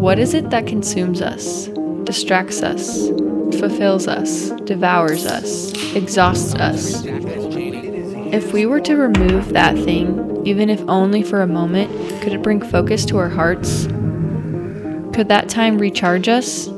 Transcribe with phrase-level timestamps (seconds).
[0.00, 1.66] What is it that consumes us,
[2.04, 3.08] distracts us,
[3.60, 7.04] fulfills us, devours us, exhausts us?
[7.04, 11.90] If we were to remove that thing, even if only for a moment,
[12.22, 13.88] could it bring focus to our hearts?
[15.14, 16.68] Could that time recharge us?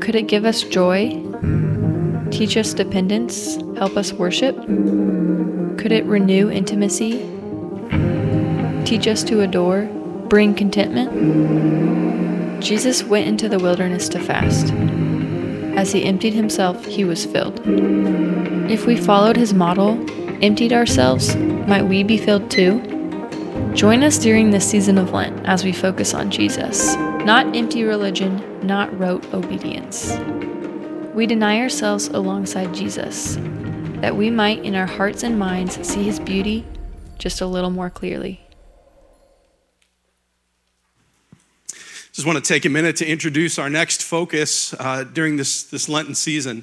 [0.00, 1.18] Could it give us joy?
[2.30, 3.56] Teach us dependence?
[3.78, 4.54] Help us worship?
[5.78, 7.26] Could it renew intimacy?
[8.84, 9.88] Teach us to adore?
[10.32, 11.12] Bring contentment?
[12.64, 14.72] Jesus went into the wilderness to fast.
[15.76, 17.60] As he emptied himself, he was filled.
[18.70, 20.02] If we followed his model,
[20.42, 22.80] emptied ourselves, might we be filled too?
[23.74, 26.94] Join us during this season of Lent as we focus on Jesus,
[27.26, 30.16] not empty religion, not rote obedience.
[31.12, 33.36] We deny ourselves alongside Jesus,
[34.00, 36.64] that we might in our hearts and minds see his beauty
[37.18, 38.41] just a little more clearly.
[42.12, 45.88] Just want to take a minute to introduce our next focus uh, during this, this
[45.88, 46.62] Lenten season.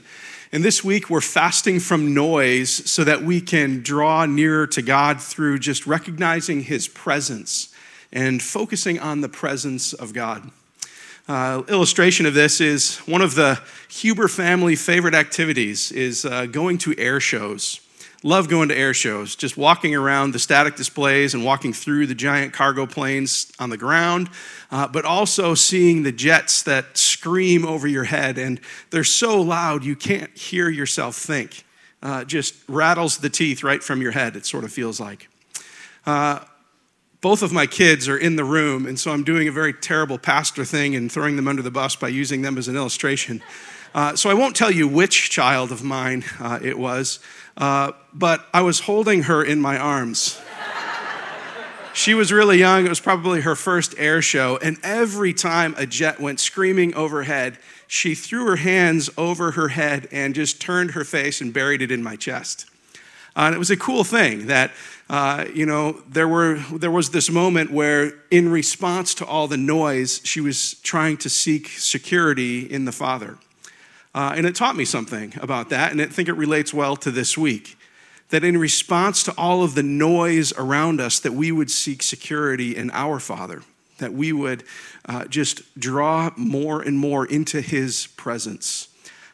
[0.52, 5.20] And this week, we're fasting from noise so that we can draw nearer to God
[5.20, 7.74] through just recognizing His presence
[8.12, 10.52] and focusing on the presence of God.
[11.28, 16.78] Uh, illustration of this is one of the Huber family favorite activities is uh, going
[16.78, 17.80] to air shows.
[18.22, 22.16] Love going to air shows, just walking around the static displays and walking through the
[22.16, 24.30] giant cargo planes on the ground,
[24.72, 28.38] uh, but also seeing the jets that scream over your head.
[28.38, 31.64] And they're so loud you can't hear yourself think.
[32.02, 35.30] Uh, just rattles the teeth right from your head, it sort of feels like.
[36.06, 36.40] Uh,
[37.22, 40.18] both of my kids are in the room, and so I'm doing a very terrible
[40.18, 43.42] pastor thing and throwing them under the bus by using them as an illustration.
[43.94, 47.20] Uh, so I won't tell you which child of mine uh, it was,
[47.58, 50.40] uh, but I was holding her in my arms.
[51.94, 52.86] she was really young.
[52.86, 54.58] It was probably her first air show.
[54.62, 60.08] And every time a jet went screaming overhead, she threw her hands over her head
[60.12, 62.66] and just turned her face and buried it in my chest.
[63.36, 64.72] Uh, and it was a cool thing that,
[65.10, 69.58] uh, you know, there, were, there was this moment where, in response to all the
[69.58, 73.38] noise, she was trying to seek security in the Father.
[74.14, 77.12] Uh, and it taught me something about that, and I think it relates well to
[77.12, 77.78] this week.
[78.30, 82.76] That in response to all of the noise around us, that we would seek security
[82.76, 83.64] in our Father,
[83.98, 84.64] that we would
[85.08, 88.90] uh, just draw more and more into His presence.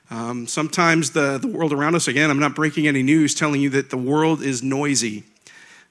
[0.10, 3.70] Um, sometimes the, the world around us, again, I'm not breaking any news telling you
[3.72, 5.24] that the world is noisy.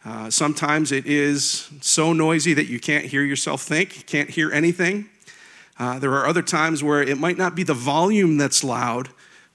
[0.04, 5.08] Uh, sometimes it is so noisy that you can't hear yourself think, can't hear anything.
[5.78, 9.08] Uh, there are other times where it might not be the volume that's loud,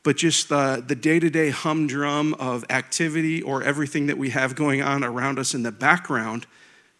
[0.03, 5.03] but just the, the day-to-day humdrum of activity or everything that we have going on
[5.03, 6.46] around us in the background,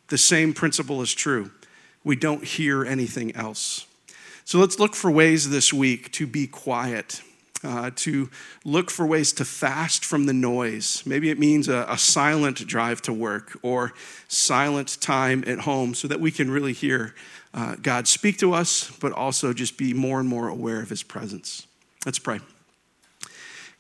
[0.08, 1.52] the same principle is true.
[2.04, 3.86] We don't hear anything else.
[4.46, 7.22] So let's look for ways this week to be quiet,
[7.64, 8.30] uh, to
[8.66, 11.04] look for ways to fast from the noise.
[11.06, 13.94] Maybe it means a, a, silent drive to work or
[14.28, 17.14] silent time at home so that we can really hear
[17.54, 21.04] uh, God speak to us, but also just be more and more aware of his
[21.04, 21.68] presence.
[22.06, 22.40] Let's pray.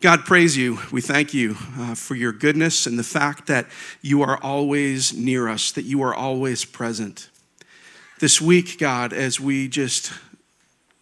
[0.01, 0.79] God, praise you.
[0.91, 3.67] We thank you uh, for your goodness and the fact that
[4.01, 7.29] you are always near us, that you are always present.
[8.19, 10.11] This week, God, as we just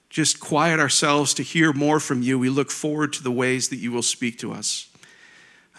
[0.10, 3.76] just quiet ourselves to hear more from you, we look forward to the ways that
[3.76, 4.90] you will speak to us.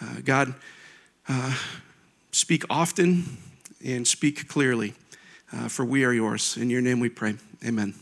[0.01, 0.53] Uh, God,
[1.27, 1.57] uh,
[2.31, 3.37] speak often
[3.83, 4.93] and speak clearly
[5.51, 6.57] uh, for we are yours.
[6.57, 7.35] In your name we pray.
[7.65, 7.93] Amen.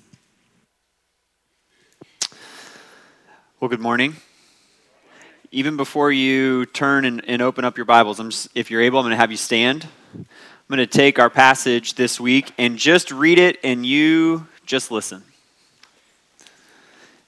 [3.60, 4.16] Well, good morning.
[5.52, 9.06] Even before you turn and, and open up your Bibles, just, if you're able, I'm
[9.06, 9.88] going to have you stand.
[10.14, 10.26] I'm
[10.68, 15.24] going to take our passage this week and just read it, and you just listen.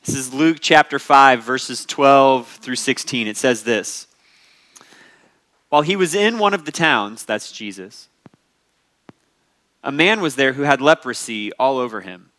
[0.04, 3.28] This is Luke chapter 5, verses 12 through 16.
[3.28, 4.08] It says this
[5.70, 8.09] While he was in one of the towns, that's Jesus,
[9.84, 12.32] a man was there who had leprosy all over him.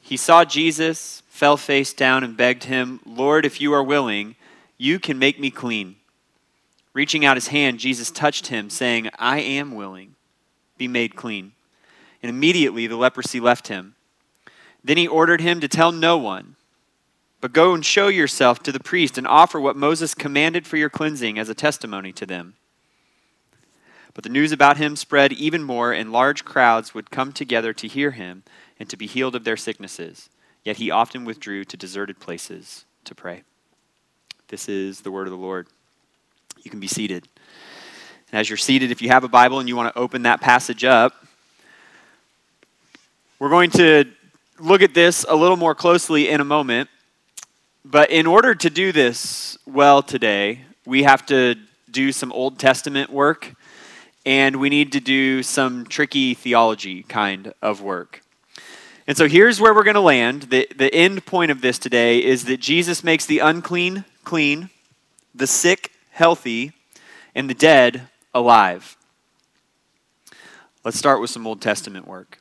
[0.00, 4.36] He saw Jesus, fell face down, and begged him, Lord, if you are willing,
[4.78, 5.96] you can make me clean.
[6.92, 10.14] Reaching out his hand, Jesus touched him, saying, I am willing.
[10.78, 11.52] Be made clean.
[12.22, 13.94] And immediately the leprosy left him.
[14.82, 16.56] Then he ordered him to tell no one,
[17.40, 20.90] but go and show yourself to the priest and offer what Moses commanded for your
[20.90, 22.54] cleansing as a testimony to them.
[24.14, 27.88] But the news about him spread even more, and large crowds would come together to
[27.88, 28.42] hear him
[28.78, 30.28] and to be healed of their sicknesses.
[30.64, 33.44] Yet he often withdrew to deserted places to pray.
[34.48, 35.68] This is the word of the Lord.
[36.62, 37.28] You can be seated.
[38.30, 40.40] And as you're seated, if you have a Bible and you want to open that
[40.40, 41.14] passage up,
[43.40, 44.04] We're going to
[44.58, 46.90] look at this a little more closely in a moment.
[47.86, 51.54] But in order to do this well today, we have to
[51.90, 53.54] do some Old Testament work
[54.24, 58.22] and we need to do some tricky theology kind of work.
[59.06, 60.42] And so here's where we're going to land.
[60.42, 64.70] The, the end point of this today is that Jesus makes the unclean clean,
[65.34, 66.72] the sick healthy,
[67.34, 68.96] and the dead alive.
[70.84, 72.40] Let's start with some Old Testament work.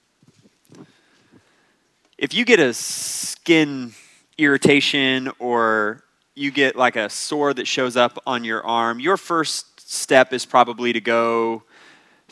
[2.17, 3.93] If you get a skin
[4.37, 6.03] irritation or
[6.35, 10.45] you get like a sore that shows up on your arm, your first step is
[10.45, 11.63] probably to go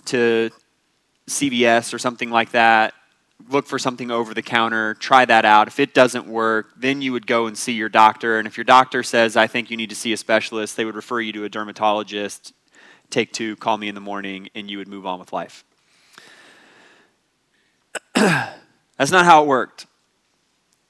[0.08, 0.50] to
[1.28, 2.94] CVS or something like that,
[3.50, 5.68] look for something over the counter, try that out.
[5.68, 8.40] If it doesn't work, then you would go and see your doctor.
[8.40, 10.96] And if your doctor says, I think you need to see a specialist, they would
[10.96, 12.54] refer you to a dermatologist.
[13.10, 15.64] Take two, call me in the morning, and you would move on with life.
[18.16, 19.86] That's not how it worked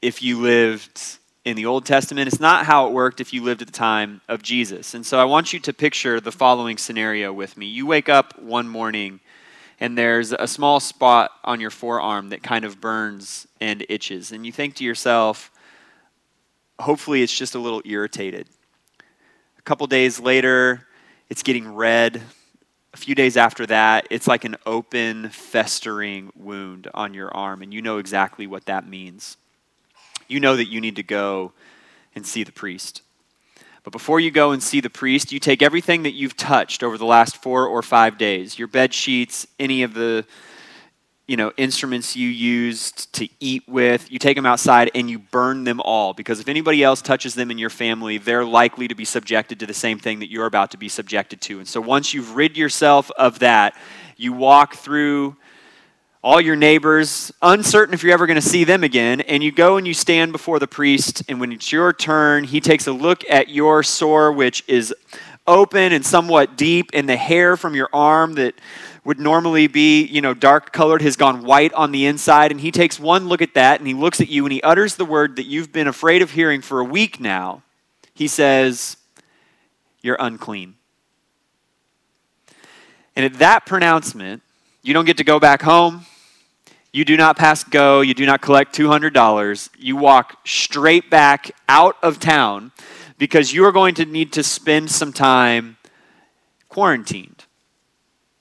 [0.01, 1.17] if you lived
[1.47, 2.27] in the Old Testament.
[2.27, 4.93] It's not how it worked if you lived at the time of Jesus.
[4.93, 7.67] And so I want you to picture the following scenario with me.
[7.67, 9.21] You wake up one morning
[9.79, 14.33] and there's a small spot on your forearm that kind of burns and itches.
[14.33, 15.49] And you think to yourself,
[16.79, 18.49] hopefully it's just a little irritated.
[19.57, 20.85] A couple days later,
[21.29, 22.21] it's getting red.
[22.93, 27.73] A few days after that, it's like an open, festering wound on your arm, and
[27.73, 29.37] you know exactly what that means
[30.27, 31.51] you know that you need to go
[32.15, 33.01] and see the priest.
[33.83, 36.97] But before you go and see the priest, you take everything that you've touched over
[36.97, 40.25] the last four or five days your bed sheets, any of the
[41.27, 45.65] you know instruments you used to eat with you take them outside and you burn
[45.65, 49.03] them all because if anybody else touches them in your family they're likely to be
[49.03, 52.13] subjected to the same thing that you're about to be subjected to and so once
[52.13, 53.75] you've rid yourself of that
[54.15, 55.35] you walk through
[56.23, 59.77] all your neighbors, uncertain if you're ever going to see them again, and you go
[59.77, 63.23] and you stand before the priest, and when it's your turn, he takes a look
[63.29, 64.93] at your sore, which is
[65.45, 68.55] open and somewhat deep, and the hair from your arm that
[69.03, 72.71] would normally be, you know, dark colored has gone white on the inside, and he
[72.71, 75.37] takes one look at that, and he looks at you, and he utters the word
[75.37, 77.63] that you've been afraid of hearing for a week now.
[78.13, 78.97] He says,
[80.01, 80.75] You're unclean.
[83.15, 84.43] And at that pronouncement,
[84.81, 86.05] you don't get to go back home.
[86.93, 88.01] You do not pass go.
[88.01, 89.69] You do not collect $200.
[89.77, 92.71] You walk straight back out of town
[93.17, 95.77] because you are going to need to spend some time
[96.69, 97.45] quarantined.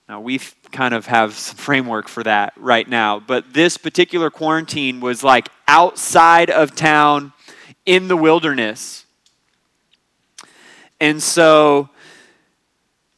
[0.09, 0.41] Now, we
[0.71, 5.49] kind of have some framework for that right now, but this particular quarantine was like
[5.67, 7.33] outside of town
[7.85, 9.05] in the wilderness.
[11.01, 11.89] And so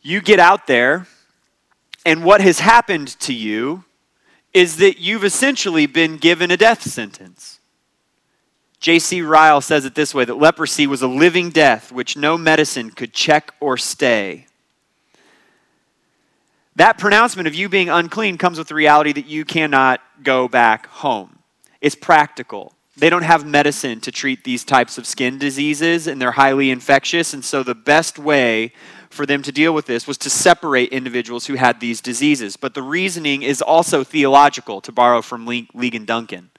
[0.00, 1.06] you get out there
[2.04, 3.84] and what has happened to you
[4.54, 7.60] is that you've essentially been given a death sentence.
[8.80, 9.22] J.C.
[9.22, 13.12] Ryle says it this way that leprosy was a living death which no medicine could
[13.12, 14.46] check or stay.
[16.76, 20.86] That pronouncement of you being unclean comes with the reality that you cannot go back
[20.86, 21.40] home.
[21.80, 22.72] It's practical.
[22.96, 27.34] They don't have medicine to treat these types of skin diseases, and they're highly infectious.
[27.34, 28.72] And so, the best way
[29.19, 32.56] for them to deal with this was to separate individuals who had these diseases.
[32.56, 36.50] But the reasoning is also theological, to borrow from Ligon Duncan.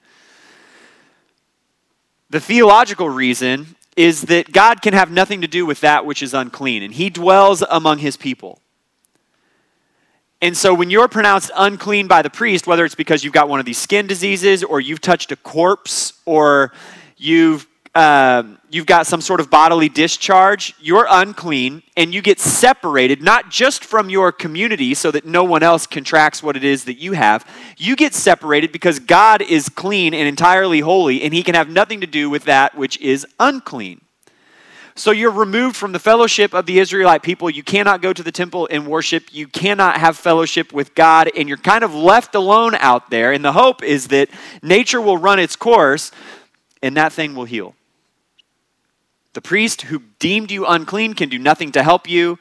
[2.28, 6.34] The theological reason is that God can have nothing to do with that which is
[6.34, 8.60] unclean, and He dwells among His people.
[10.42, 13.58] And so when you're pronounced unclean by the priest, whether it's because you've got one
[13.58, 16.72] of these skin diseases, or you've touched a corpse, or
[17.16, 23.20] you've um, you've got some sort of bodily discharge, you're unclean, and you get separated
[23.20, 26.98] not just from your community so that no one else contracts what it is that
[26.98, 27.44] you have.
[27.76, 32.00] You get separated because God is clean and entirely holy, and He can have nothing
[32.00, 34.00] to do with that which is unclean.
[34.94, 37.48] So you're removed from the fellowship of the Israelite people.
[37.50, 39.32] You cannot go to the temple and worship.
[39.32, 43.32] You cannot have fellowship with God, and you're kind of left alone out there.
[43.32, 44.28] And the hope is that
[44.62, 46.12] nature will run its course
[46.82, 47.74] and that thing will heal.
[49.32, 52.38] The priest who deemed you unclean can do nothing to help you.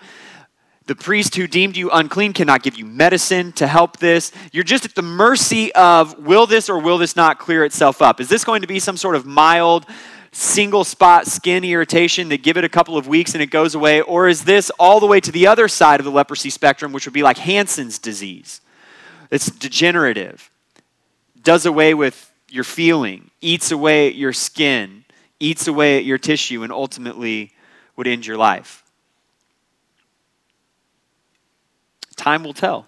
[0.88, 4.32] The priest who deemed you unclean cannot give you medicine to help this.
[4.52, 8.20] You're just at the mercy of will this or will this not clear itself up?
[8.20, 9.86] Is this going to be some sort of mild,
[10.32, 14.02] single spot skin irritation that give it a couple of weeks and it goes away?
[14.02, 17.06] Or is this all the way to the other side of the leprosy spectrum, which
[17.06, 18.62] would be like Hansen's disease?
[19.30, 20.50] It's degenerative,
[21.44, 24.99] does away with your feeling, eats away your skin,
[25.40, 27.54] eats away at your tissue and ultimately
[27.96, 28.84] would end your life.
[32.16, 32.86] Time will tell.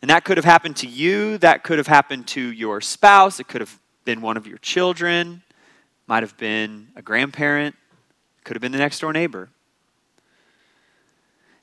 [0.00, 3.46] And that could have happened to you, that could have happened to your spouse, it
[3.46, 5.42] could have been one of your children,
[6.08, 7.76] might have been a grandparent,
[8.44, 9.48] could have been the next door neighbor.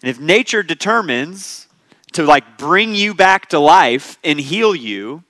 [0.01, 1.67] And if nature determines
[2.13, 5.23] to like bring you back to life and heal you,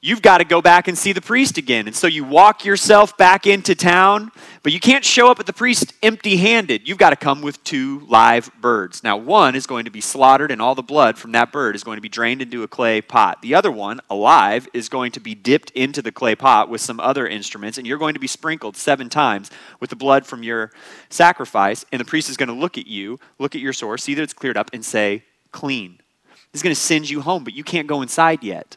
[0.00, 1.88] you've got to go back and see the priest again.
[1.88, 4.30] And so you walk yourself back into town,
[4.62, 6.88] but you can't show up at the priest empty handed.
[6.88, 9.02] You've got to come with two live birds.
[9.02, 11.82] Now, one is going to be slaughtered, and all the blood from that bird is
[11.82, 13.42] going to be drained into a clay pot.
[13.42, 17.00] The other one, alive, is going to be dipped into the clay pot with some
[17.00, 19.50] other instruments, and you're going to be sprinkled seven times
[19.80, 20.70] with the blood from your
[21.10, 21.84] sacrifice.
[21.90, 24.22] And the priest is going to look at you, look at your sore, see that
[24.22, 25.98] it's cleared up, and say, clean.
[26.52, 28.76] He's going to send you home, but you can't go inside yet.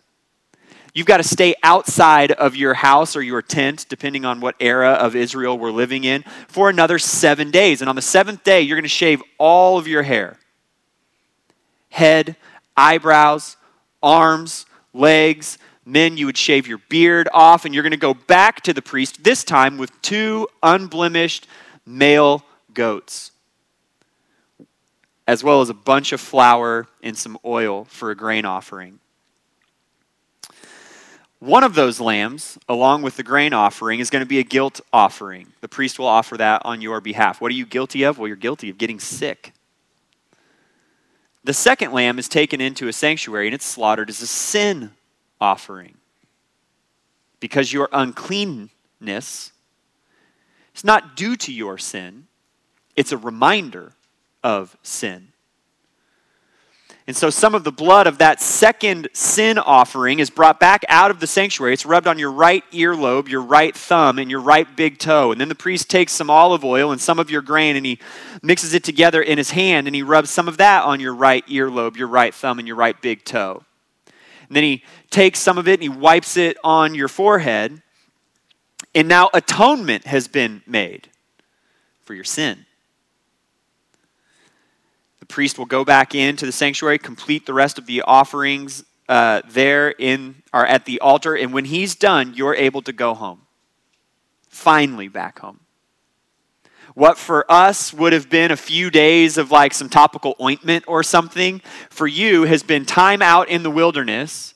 [0.93, 4.91] You've got to stay outside of your house or your tent, depending on what era
[4.91, 7.81] of Israel we're living in, for another seven days.
[7.81, 10.37] And on the seventh day, you're going to shave all of your hair
[11.89, 12.37] head,
[12.75, 13.57] eyebrows,
[14.01, 15.57] arms, legs.
[15.83, 18.81] Men, you would shave your beard off, and you're going to go back to the
[18.81, 21.47] priest, this time with two unblemished
[21.85, 22.43] male
[22.73, 23.31] goats,
[25.27, 28.99] as well as a bunch of flour and some oil for a grain offering.
[31.41, 34.79] One of those lambs, along with the grain offering, is going to be a guilt
[34.93, 35.47] offering.
[35.61, 37.41] The priest will offer that on your behalf.
[37.41, 38.19] What are you guilty of?
[38.19, 39.51] Well, you're guilty of getting sick.
[41.43, 44.91] The second lamb is taken into a sanctuary and it's slaughtered as a sin
[45.39, 45.95] offering.
[47.39, 49.51] Because your uncleanness
[50.75, 52.27] is not due to your sin,
[52.95, 53.93] it's a reminder
[54.43, 55.29] of sin.
[57.11, 61.11] And so some of the blood of that second sin offering is brought back out
[61.11, 61.73] of the sanctuary.
[61.73, 65.33] It's rubbed on your right earlobe, your right thumb, and your right big toe.
[65.33, 67.99] And then the priest takes some olive oil and some of your grain and he
[68.41, 71.45] mixes it together in his hand and he rubs some of that on your right
[71.47, 73.61] earlobe, your right thumb, and your right big toe.
[74.47, 77.81] And then he takes some of it and he wipes it on your forehead.
[78.95, 81.09] And now atonement has been made
[82.03, 82.65] for your sin
[85.31, 89.89] priest will go back into the sanctuary, complete the rest of the offerings uh, there
[89.89, 93.41] in or at the altar, and when he's done, you're able to go home.
[94.47, 95.59] Finally, back home.
[96.93, 101.03] What for us would have been a few days of like some topical ointment or
[101.03, 104.53] something, for you has been time out in the wilderness,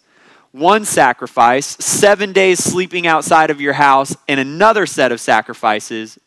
[0.51, 6.17] one sacrifice, seven days sleeping outside of your house, and another set of sacrifices,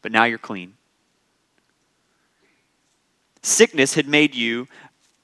[0.00, 0.77] but now you're clean.
[3.48, 4.68] Sickness had made you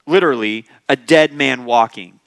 [0.07, 2.19] literally a dead man walking.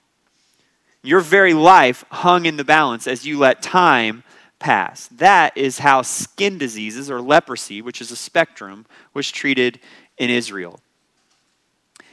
[1.03, 4.23] Your very life hung in the balance as you let time
[4.59, 5.09] pass.
[5.09, 9.81] That is how skin diseases or leprosy, which is a spectrum, was treated
[10.17, 10.81] in Israel.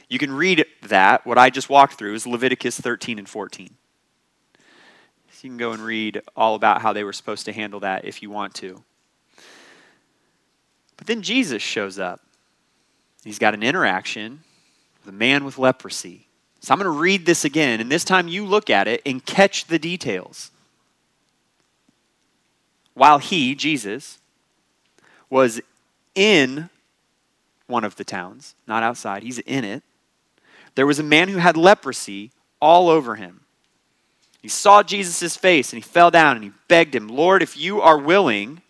[0.08, 1.26] You can read that.
[1.26, 3.70] What I just walked through is Leviticus 13 and 14.
[4.56, 8.04] So you can go and read all about how they were supposed to handle that
[8.04, 8.82] if you want to.
[10.96, 12.25] But then Jesus shows up.
[13.26, 14.44] He's got an interaction
[15.04, 16.28] with a man with leprosy.
[16.60, 19.24] So I'm going to read this again, and this time you look at it and
[19.26, 20.52] catch the details.
[22.94, 24.20] While he, Jesus,
[25.28, 25.60] was
[26.14, 26.70] in
[27.66, 29.82] one of the towns, not outside, he's in it,
[30.76, 32.30] there was a man who had leprosy
[32.60, 33.40] all over him.
[34.40, 37.80] He saw Jesus' face and he fell down and he begged him, Lord, if you
[37.80, 38.62] are willing,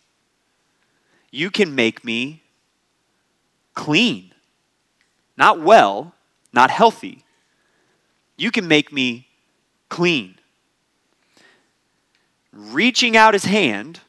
[1.30, 2.42] you can make me
[3.74, 4.32] clean.
[5.36, 6.14] Not well,
[6.52, 7.24] not healthy.
[8.36, 9.28] You can make me
[9.88, 10.36] clean.
[12.52, 14.00] Reaching out his hand,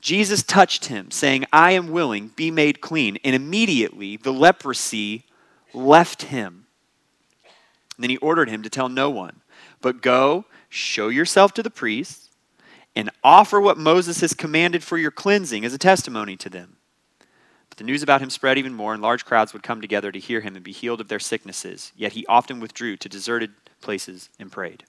[0.00, 3.18] Jesus touched him, saying, I am willing, be made clean.
[3.24, 5.24] And immediately the leprosy
[5.74, 6.66] left him.
[7.96, 9.40] And then he ordered him to tell no one,
[9.80, 12.30] but go, show yourself to the priests,
[12.94, 16.75] and offer what Moses has commanded for your cleansing as a testimony to them.
[17.76, 20.40] The news about him spread even more, and large crowds would come together to hear
[20.40, 21.92] him and be healed of their sicknesses.
[21.94, 23.52] Yet he often withdrew to deserted
[23.82, 24.84] places and prayed.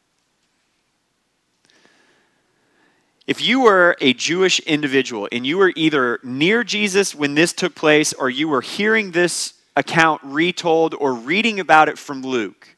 [3.28, 7.76] If you were a Jewish individual and you were either near Jesus when this took
[7.76, 12.70] place, or you were hearing this account retold or reading about it from Luke,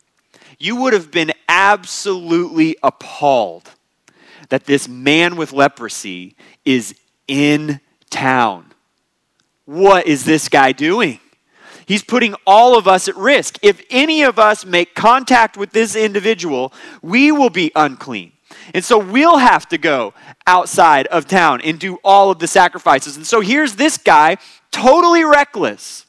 [0.57, 3.69] you would have been absolutely appalled
[4.49, 6.35] that this man with leprosy
[6.65, 6.95] is
[7.27, 8.68] in town.
[9.69, 11.19] What is this guy doing?
[11.85, 13.59] He's putting all of us at risk.
[13.61, 16.73] If any of us make contact with this individual,
[17.03, 18.31] we will be unclean.
[18.73, 20.15] And so we'll have to go
[20.47, 23.15] outside of town and do all of the sacrifices.
[23.15, 24.37] And so here's this guy,
[24.71, 26.07] totally reckless.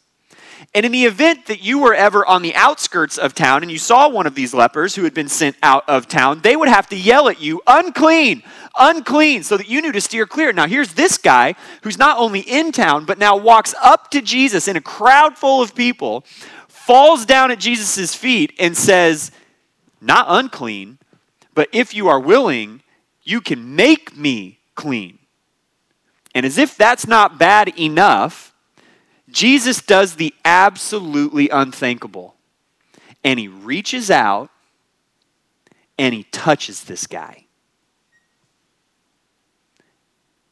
[0.72, 3.78] And in the event that you were ever on the outskirts of town and you
[3.78, 6.88] saw one of these lepers who had been sent out of town, they would have
[6.90, 8.44] to yell at you, unclean,
[8.78, 10.52] unclean, so that you knew to steer clear.
[10.52, 14.68] Now, here's this guy who's not only in town, but now walks up to Jesus
[14.68, 16.24] in a crowd full of people,
[16.68, 19.32] falls down at Jesus' feet, and says,
[20.00, 20.98] Not unclean,
[21.52, 22.82] but if you are willing,
[23.24, 25.18] you can make me clean.
[26.32, 28.49] And as if that's not bad enough,
[29.32, 32.34] Jesus does the absolutely unthinkable.
[33.22, 34.50] And he reaches out
[35.98, 37.44] and he touches this guy.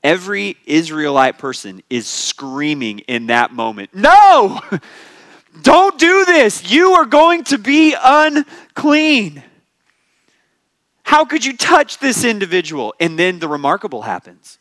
[0.05, 4.61] Every Israelite person is screaming in that moment, No!
[5.63, 6.71] Don't do this!
[6.71, 9.43] You are going to be unclean.
[11.03, 12.95] How could you touch this individual?
[13.01, 14.59] And then the remarkable happens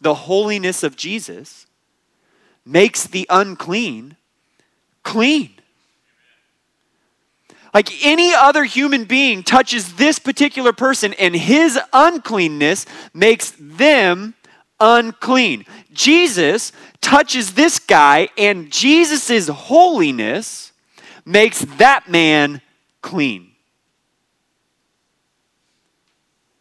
[0.00, 1.66] the holiness of Jesus
[2.64, 4.16] makes the unclean
[5.02, 5.50] clean.
[7.74, 14.34] Like any other human being touches this particular person, and his uncleanness makes them
[14.78, 15.64] unclean.
[15.92, 20.72] Jesus touches this guy, and Jesus' holiness
[21.24, 22.60] makes that man
[23.00, 23.52] clean.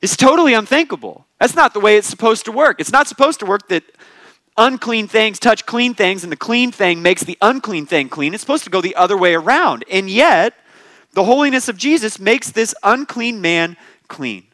[0.01, 1.25] It's totally unthinkable.
[1.39, 2.79] That's not the way it's supposed to work.
[2.79, 3.84] It's not supposed to work that
[4.58, 8.34] unclean things touch clean things and the clean thing makes the unclean thing clean.
[8.34, 9.86] It's supposed to go the other way around.
[9.89, 10.53] And yet,
[11.13, 13.77] the holiness of Jesus makes this unclean man
[14.08, 14.46] clean.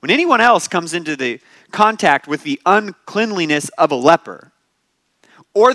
[0.00, 4.52] When anyone else comes into the contact with the uncleanliness of a leper,
[5.54, 5.74] or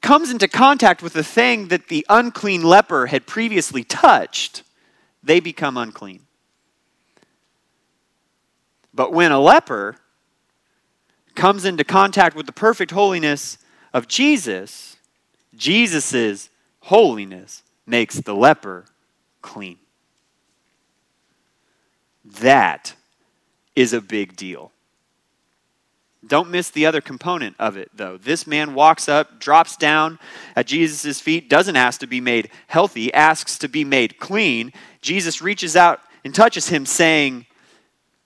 [0.00, 4.62] comes into contact with the thing that the unclean leper had previously touched,
[5.22, 6.20] they become unclean.
[8.94, 9.96] But when a leper
[11.40, 13.56] comes into contact with the perfect holiness
[13.94, 14.98] of Jesus,
[15.54, 18.84] Jesus' holiness makes the leper
[19.40, 19.78] clean.
[22.26, 22.94] That
[23.74, 24.70] is a big deal.
[26.26, 28.18] Don't miss the other component of it, though.
[28.18, 30.18] This man walks up, drops down
[30.54, 34.74] at Jesus' feet, doesn't ask to be made healthy, asks to be made clean.
[35.00, 37.46] Jesus reaches out and touches him, saying,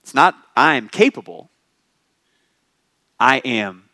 [0.02, 1.48] It's not I am capable,
[3.18, 3.88] I am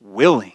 [0.00, 0.52] willing.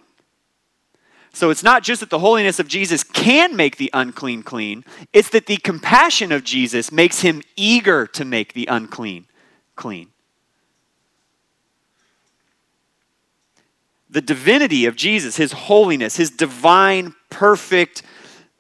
[1.34, 5.30] So it's not just that the holiness of Jesus can make the unclean clean, it's
[5.30, 9.26] that the compassion of Jesus makes him eager to make the unclean
[9.76, 10.10] clean.
[14.14, 18.04] the divinity of Jesus, his holiness, his divine, perfect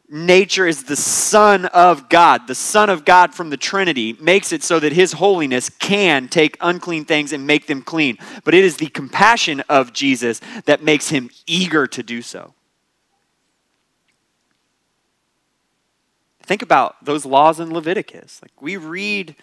[0.10, 2.48] nature is the Son of God.
[2.48, 6.58] The Son of God from the Trinity makes it so that his holiness can take
[6.62, 8.18] unclean things and make them clean.
[8.44, 12.54] But it is the compassion of Jesus that makes him eager to do so.
[16.44, 18.42] Think about those laws in Leviticus.
[18.42, 19.36] Like we read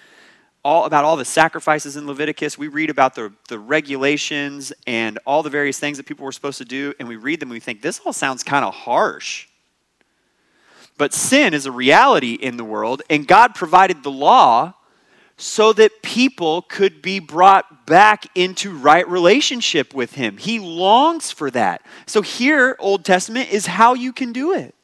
[0.62, 2.58] all about all the sacrifices in Leviticus.
[2.58, 6.58] We read about the, the regulations and all the various things that people were supposed
[6.58, 9.48] to do, and we read them and we think, this all sounds kind of harsh.
[11.00, 14.74] But sin is a reality in the world, and God provided the law
[15.38, 20.36] so that people could be brought back into right relationship with Him.
[20.36, 21.80] He longs for that.
[22.04, 24.74] So, here, Old Testament, is how you can do it.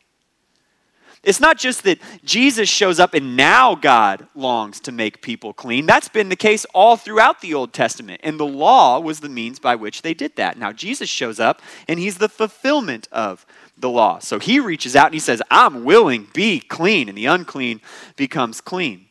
[1.27, 5.85] It's not just that Jesus shows up and now God longs to make people clean.
[5.85, 8.21] That's been the case all throughout the Old Testament.
[8.23, 10.57] And the law was the means by which they did that.
[10.57, 13.45] Now Jesus shows up and he's the fulfillment of
[13.79, 14.19] the law.
[14.19, 17.09] So he reaches out and he says, I'm willing, be clean.
[17.09, 17.81] And the unclean
[18.17, 19.07] becomes clean.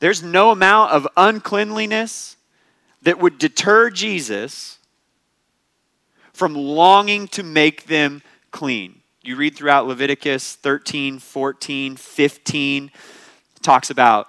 [0.00, 2.36] There's no amount of uncleanliness
[3.02, 4.78] that would deter Jesus
[6.32, 9.00] from longing to make them clean.
[9.22, 14.28] You read throughout Leviticus 13, 14, 15, it talks about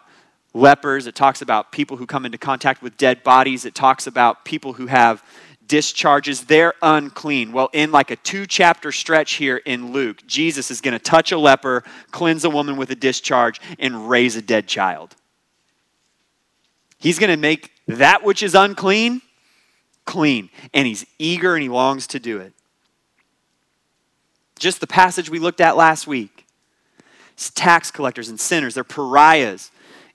[0.54, 4.44] lepers, it talks about people who come into contact with dead bodies, it talks about
[4.44, 5.24] people who have
[5.70, 7.54] discharges, they're unclean.
[7.54, 11.32] Well, in like a two chapter stretch here in Luke, Jesus is going to touch
[11.32, 15.16] a leper, cleanse a woman with a discharge, and raise a dead child.
[16.98, 19.22] He's going to make that which is unclean
[20.10, 22.52] clean, and he's eager and he longs to do it.
[24.58, 26.48] Just the passage we looked at last week.
[27.34, 29.70] It's tax collectors and sinners, they're pariahs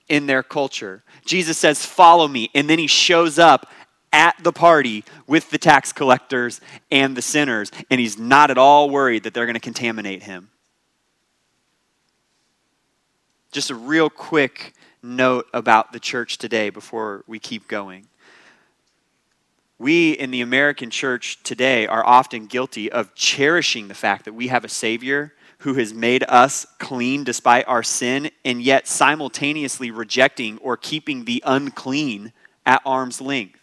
[0.09, 1.01] in their culture.
[1.25, 2.51] Jesus says, Follow me.
[2.53, 3.71] And then he shows up
[4.15, 8.89] at the party with the tax collectors and the sinners, and he's not at all
[8.89, 10.49] worried that they're going to contaminate him.
[13.51, 14.73] Just a real quick
[15.03, 18.07] note about the church today before we keep going.
[19.77, 24.47] we in the American church today are often guilty of cherishing the fact that we
[24.47, 30.57] have a Savior who has made us clean despite our sin, and yet simultaneously rejecting
[30.59, 32.31] or keeping the unclean
[32.65, 33.59] at arm's length.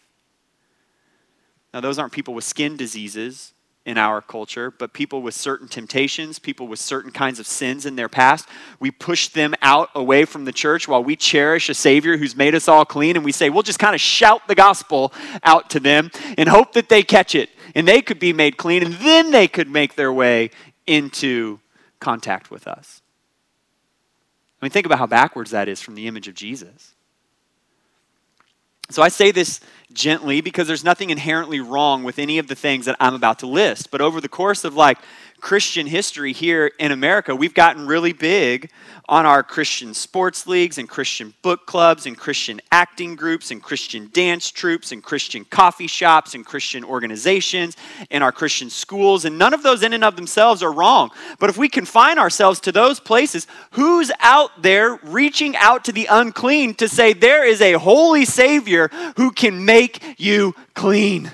[1.73, 3.53] Now, those aren't people with skin diseases
[3.85, 7.95] in our culture, but people with certain temptations, people with certain kinds of sins in
[7.95, 8.47] their past.
[8.79, 12.55] We push them out away from the church while we cherish a Savior who's made
[12.55, 15.11] us all clean, and we say, we'll just kind of shout the gospel
[15.43, 18.83] out to them and hope that they catch it and they could be made clean,
[18.83, 20.51] and then they could make their way
[20.85, 21.59] into
[21.99, 23.01] contact with us.
[24.61, 26.93] I mean, think about how backwards that is from the image of Jesus.
[28.89, 29.59] So I say this
[29.93, 33.47] gently because there's nothing inherently wrong with any of the things that I'm about to
[33.47, 33.91] list.
[33.91, 34.97] But over the course of like
[35.43, 38.71] Christian history here in America, we've gotten really big
[39.09, 44.09] on our Christian sports leagues and Christian book clubs and Christian acting groups and Christian
[44.13, 47.75] dance troops and Christian coffee shops and Christian organizations
[48.09, 49.25] and our Christian schools.
[49.25, 51.11] And none of those in and of themselves are wrong.
[51.39, 56.07] But if we confine ourselves to those places, who's out there reaching out to the
[56.09, 59.82] unclean to say there is a holy Savior who can make
[60.17, 61.31] you clean?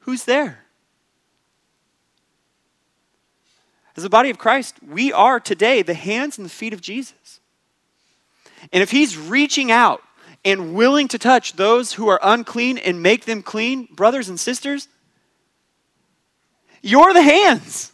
[0.00, 0.64] Who's there?
[3.96, 7.40] As a body of Christ, we are today the hands and the feet of Jesus.
[8.72, 10.02] And if He's reaching out
[10.44, 14.88] and willing to touch those who are unclean and make them clean, brothers and sisters,
[16.82, 17.90] you're the hands.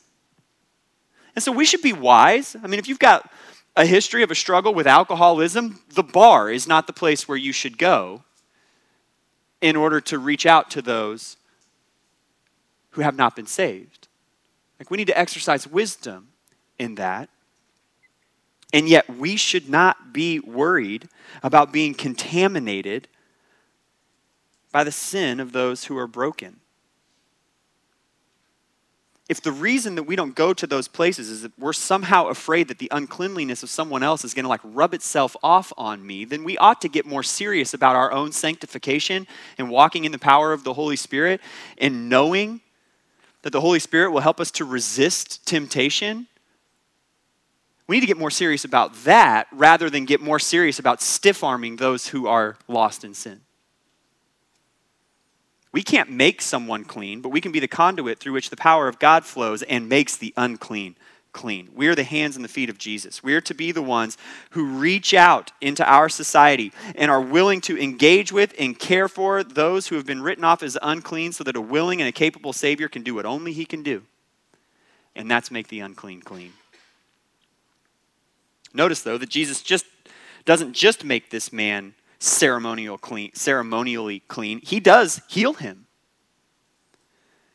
[1.35, 2.57] And so we should be wise.
[2.63, 3.31] I mean, if you've got
[3.75, 7.53] a history of a struggle with alcoholism, the bar is not the place where you
[7.53, 8.23] should go
[9.63, 11.39] in order to reach out to those
[12.91, 14.09] who have not been saved.
[14.79, 16.29] Like we need to exercise wisdom
[16.79, 17.31] in that.
[18.75, 21.09] And yet we should not be worried
[21.43, 23.07] about being contaminated
[24.73, 26.62] by the sin of those who are broken.
[29.33, 32.69] If the reason that we don't go to those places is that we're somehow afraid
[32.69, 36.27] that the uncleanliness of someone else is going to like rub itself off on me,
[36.27, 40.19] then we ought to get more serious about our own sanctification and walking in the
[40.19, 41.41] power of the Holy Spirit
[41.79, 42.61] and knowing
[43.41, 46.27] that the Holy Spirit will help us to resist temptation,
[47.87, 51.43] we need to get more serious about that rather than get more serious about stiff
[51.43, 53.41] arming those who are lost in sin.
[55.73, 58.89] We can't make someone clean, but we can be the conduit through which the power
[58.89, 60.97] of God flows and makes the unclean
[61.33, 61.71] clean.
[61.75, 63.23] We are the hands and the feet of Jesus.
[63.23, 64.19] We are to be the ones
[64.51, 69.43] who reach out into our society and are willing to engage with and care for
[69.43, 72.53] those who have been written off as unclean so that a willing and a capable
[72.53, 74.03] Savior can do what only He can do.
[75.17, 76.53] And that's make the unclean clean.
[78.75, 79.87] Notice, though, that Jesus just
[80.45, 85.87] doesn't just make this man ceremonial clean, ceremonially clean, he does heal him.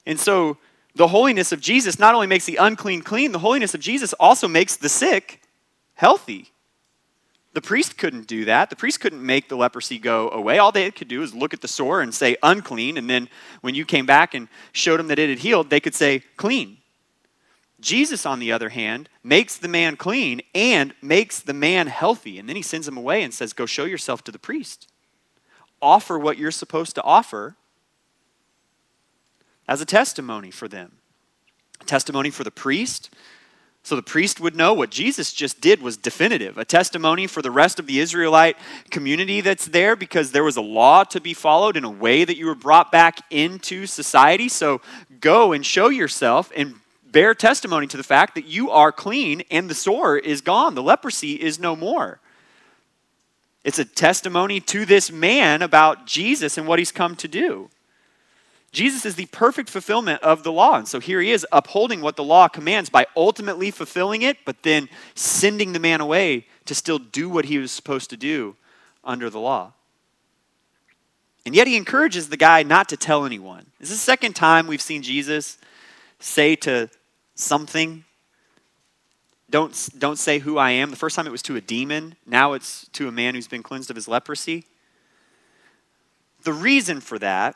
[0.06, 0.58] And so
[0.95, 4.47] the holiness of Jesus not only makes the unclean clean, the holiness of Jesus also
[4.47, 5.41] makes the sick
[5.93, 6.51] healthy.
[7.53, 8.69] The priest couldn't do that.
[8.69, 10.60] The priest couldn't make the leprosy go away.
[10.60, 13.30] All they could do is look at the sore and say unclean, and then
[13.62, 16.77] when you came back and showed them that it had healed, they could say clean.
[17.88, 22.38] Jesus, on the other hand, makes the man clean and makes the man healthy.
[22.38, 24.89] And then he sends him away and says, Go show yourself to the priest.
[25.82, 27.56] Offer what you're supposed to offer
[29.69, 30.97] as a testimony for them.
[31.80, 33.10] A testimony for the priest,
[33.84, 36.58] so the priest would know what Jesus just did was definitive.
[36.58, 38.58] A testimony for the rest of the Israelite
[38.91, 42.36] community that's there because there was a law to be followed in a way that
[42.36, 44.50] you were brought back into society.
[44.50, 44.82] So
[45.21, 46.76] go and show yourself and
[47.11, 50.75] bear testimony to the fact that you are clean and the sore is gone.
[50.75, 52.19] The leprosy is no more.
[53.63, 57.69] It's a testimony to this man about Jesus and what he's come to do.
[58.71, 60.77] Jesus is the perfect fulfillment of the law.
[60.77, 64.63] And so here he is upholding what the law commands by ultimately fulfilling it, but
[64.63, 68.55] then sending the man away to still do what he was supposed to do
[69.03, 69.73] under the law.
[71.45, 73.65] And yet he encourages the guy not to tell anyone.
[73.79, 75.57] This is the second time we've seen Jesus
[76.19, 76.89] say to
[77.38, 78.04] something,
[79.50, 80.89] don't, don't say who I am.
[80.89, 83.63] The first time it was to a demon, now it's to a man who's been
[83.63, 84.65] cleansed of his leprosy.
[86.43, 87.56] The reason for that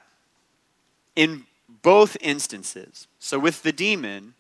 [1.15, 1.45] in
[1.81, 3.07] both instances.
[3.19, 4.33] So, with the demon,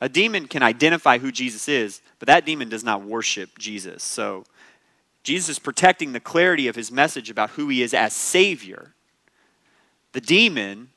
[0.00, 4.02] a demon can identify who Jesus is, but that demon does not worship Jesus.
[4.02, 4.44] So,
[5.22, 8.94] Jesus is protecting the clarity of his message about who he is as Savior.
[10.12, 10.90] The demon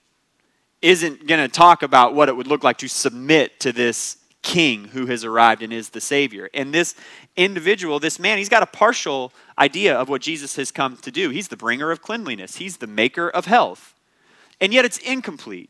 [0.81, 4.85] isn't going to talk about what it would look like to submit to this king
[4.85, 6.49] who has arrived and is the Savior.
[6.53, 6.95] And this
[7.35, 11.29] individual, this man, he's got a partial idea of what Jesus has come to do.
[11.29, 13.93] He's the bringer of cleanliness, he's the maker of health.
[14.61, 15.69] And yet it's incomplete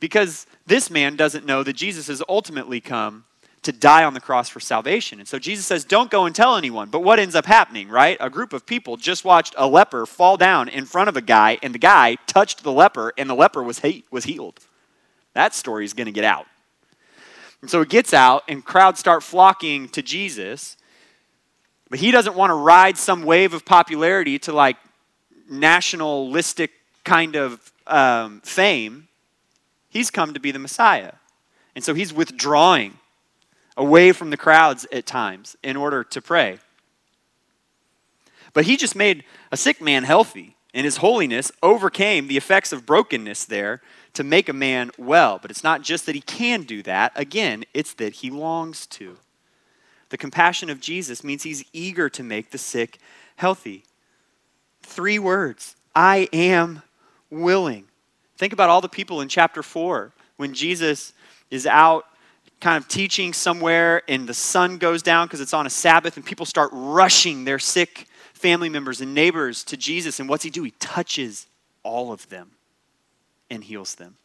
[0.00, 3.24] because this man doesn't know that Jesus has ultimately come
[3.64, 5.18] to die on the cross for salvation.
[5.18, 6.88] And so Jesus says, Don't go and tell anyone.
[6.88, 8.16] But what ends up happening, right?
[8.20, 11.58] A group of people just watched a leper fall down in front of a guy,
[11.62, 14.60] and the guy touched the leper, and the leper was, he- was healed.
[15.34, 16.46] That story is going to get out.
[17.60, 20.76] And so it gets out, and crowds start flocking to Jesus.
[21.90, 24.76] But he doesn't want to ride some wave of popularity to like
[25.50, 26.72] nationalistic
[27.04, 29.08] kind of um, fame.
[29.88, 31.12] He's come to be the Messiah.
[31.74, 32.98] And so he's withdrawing
[33.76, 36.58] away from the crowds at times in order to pray.
[38.52, 42.86] But he just made a sick man healthy, and his holiness overcame the effects of
[42.86, 43.80] brokenness there
[44.14, 45.38] to make a man well.
[45.40, 49.16] But it's not just that he can do that, again, it's that he longs to.
[50.10, 52.98] The compassion of Jesus means he's eager to make the sick
[53.36, 53.84] healthy.
[54.82, 56.82] Three words I am
[57.30, 57.86] willing.
[58.36, 61.12] Think about all the people in chapter 4 when Jesus
[61.50, 62.04] is out
[62.64, 66.24] kind of teaching somewhere and the sun goes down because it's on a Sabbath and
[66.24, 70.18] people start rushing their sick family members and neighbors to Jesus.
[70.18, 70.62] And what's he do?
[70.62, 71.46] He touches
[71.82, 72.52] all of them
[73.50, 74.16] and heals them.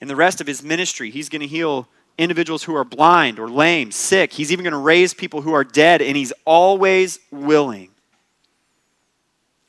[0.00, 3.48] In the rest of his ministry, he's going to heal individuals who are blind or
[3.48, 4.32] lame, sick.
[4.32, 7.90] He's even going to raise people who are dead, and he's always willing.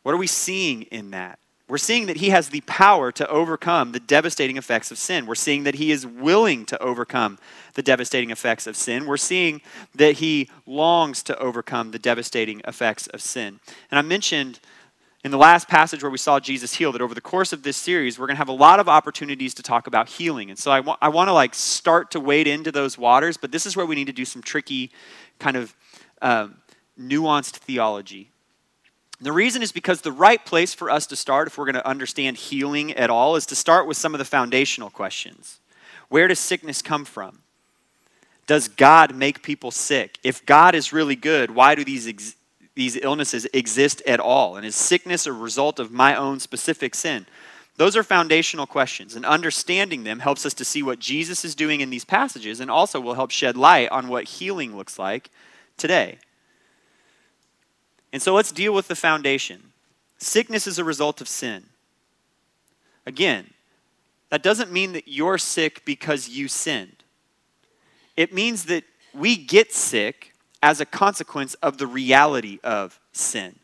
[0.04, 1.40] What are we seeing in that?
[1.70, 5.28] We're seeing that he has the power to overcome the devastating effects of sin.
[5.28, 7.38] We're seeing that he is willing to overcome
[7.76, 9.06] the devastating effects of sin.
[9.06, 9.62] We're seeing
[9.94, 13.60] that he longs to overcome the devastating effects of sin.
[13.92, 14.60] And I mentioned
[15.24, 17.78] in the last passage where we saw Jesus heal that over the course of this
[17.78, 20.50] series we're going to have a lot of opportunities to talk about healing.
[20.50, 23.52] And so I, wa- I want to like start to wade into those waters, but
[23.52, 24.92] this is where we need to do some tricky
[25.38, 25.76] kind of
[26.24, 26.58] um,
[27.00, 28.32] nuanced theology
[29.22, 31.88] the reason is because the right place for us to start, if we're going to
[31.88, 35.60] understand healing at all, is to start with some of the foundational questions.
[36.08, 37.40] Where does sickness come from?
[38.48, 40.18] Does God make people sick?
[40.24, 42.36] If God is really good, why do these, ex-
[42.76, 44.56] these illnesses exist at all?
[44.56, 47.26] And is sickness a result of my own specific sin?
[47.76, 51.80] Those are foundational questions, and understanding them helps us to see what Jesus is doing
[51.80, 55.30] in these passages and also will help shed light on what healing looks like
[55.78, 56.18] today.
[58.12, 59.72] And so let's deal with the foundation.
[60.18, 61.66] Sickness is a result of sin.
[63.06, 63.52] Again,
[64.30, 67.04] that doesn't mean that you're sick because you sinned.
[68.16, 73.56] It means that we get sick as a consequence of the reality of sin.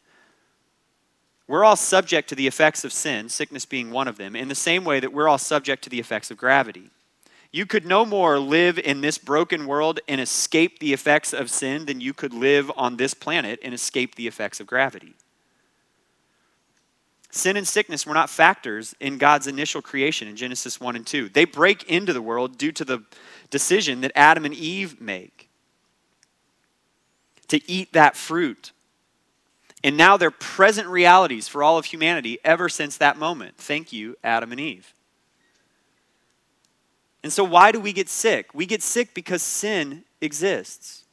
[1.47, 4.55] We're all subject to the effects of sin, sickness being one of them, in the
[4.55, 6.89] same way that we're all subject to the effects of gravity.
[7.55, 11.85] You could no more live in this broken world and escape the effects of sin
[11.85, 15.15] than you could live on this planet and escape the effects of gravity.
[17.31, 21.29] Sin and sickness were not factors in God's initial creation in Genesis 1 and 2.
[21.29, 23.05] They break into the world due to the
[23.51, 25.47] decision that Adam and Eve make
[27.47, 28.73] to eat that fruit.
[29.81, 33.55] And now they're present realities for all of humanity ever since that moment.
[33.55, 34.94] Thank you, Adam and Eve.
[37.25, 38.53] And so, why do we get sick?
[38.53, 41.05] We get sick because sin exists.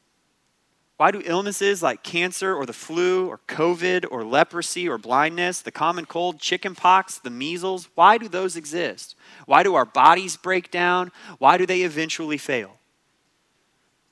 [0.97, 5.71] Why do illnesses like cancer or the flu or COVID or leprosy or blindness, the
[5.71, 9.15] common cold, chickenpox, the measles, why do those exist?
[9.47, 11.11] Why do our bodies break down?
[11.39, 12.77] Why do they eventually fail?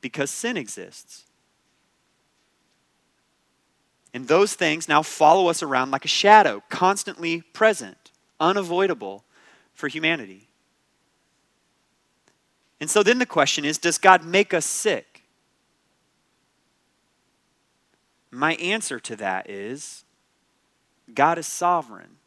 [0.02, 1.26] Because sin exists.
[4.12, 8.10] And those things now follow us around like a shadow, constantly present,
[8.40, 9.24] unavoidable
[9.76, 10.48] for humanity.
[12.82, 15.22] And so then the question is Does God make us sick?
[18.32, 20.04] My answer to that is
[21.14, 22.18] God is sovereign.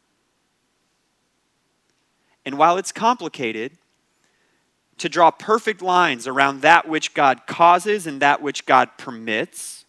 [2.46, 3.72] And while it's complicated
[4.98, 9.86] to draw perfect lines around that which God causes and that which God permits,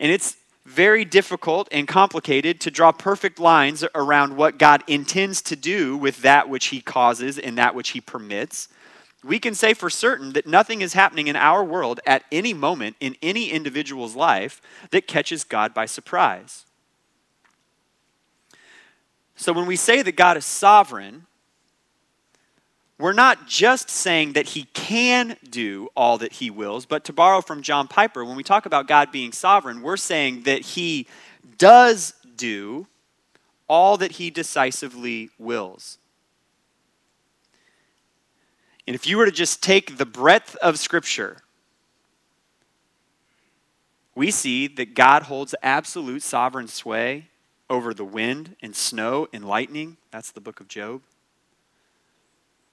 [0.00, 5.56] and it's very difficult and complicated to draw perfect lines around what God intends to
[5.56, 8.68] do with that which He causes and that which He permits
[9.24, 12.96] we can say for certain that nothing is happening in our world at any moment
[13.00, 16.64] in any individual's life that catches God by surprise.
[19.36, 21.26] So when we say that God is sovereign,
[22.98, 27.40] we're not just saying that he can do all that he wills, but to borrow
[27.40, 31.06] from John Piper, when we talk about God being sovereign, we're saying that he
[31.58, 32.86] does do
[33.68, 35.98] all that he decisively wills.
[38.86, 41.38] And if you were to just take the breadth of Scripture,
[44.14, 47.28] we see that God holds absolute sovereign sway
[47.70, 49.96] over the wind and snow and lightning.
[50.10, 51.02] That's the book of Job.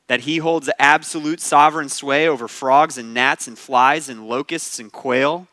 [0.08, 4.92] That he holds absolute sovereign sway over frogs and gnats and flies and locusts and
[4.92, 5.48] quail.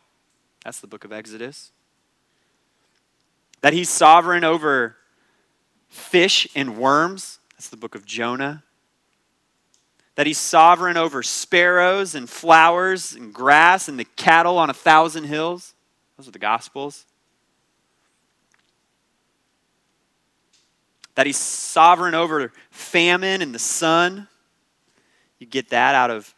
[0.64, 1.70] That's the book of Exodus.
[3.60, 4.96] That he's sovereign over
[5.88, 7.38] fish and worms.
[7.52, 8.64] That's the book of Jonah.
[10.16, 15.24] That he's sovereign over sparrows and flowers and grass and the cattle on a thousand
[15.24, 15.74] hills.
[16.16, 17.04] Those are the Gospels.
[21.14, 24.28] That he's sovereign over famine and the sun.
[25.38, 26.34] You get that out of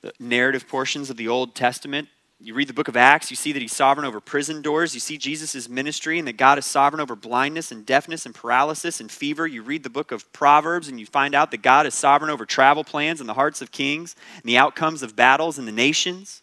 [0.00, 2.08] the narrative portions of the Old Testament.
[2.40, 4.94] You read the book of Acts, you see that he's sovereign over prison doors.
[4.94, 9.00] You see Jesus' ministry and that God is sovereign over blindness and deafness and paralysis
[9.00, 9.44] and fever.
[9.44, 12.46] You read the book of Proverbs and you find out that God is sovereign over
[12.46, 16.42] travel plans and the hearts of kings and the outcomes of battles in the nations.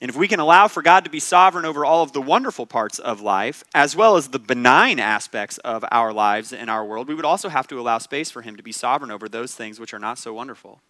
[0.00, 2.66] And if we can allow for God to be sovereign over all of the wonderful
[2.66, 7.08] parts of life, as well as the benign aspects of our lives and our world,
[7.08, 9.78] we would also have to allow space for Him to be sovereign over those things
[9.78, 10.80] which are not so wonderful.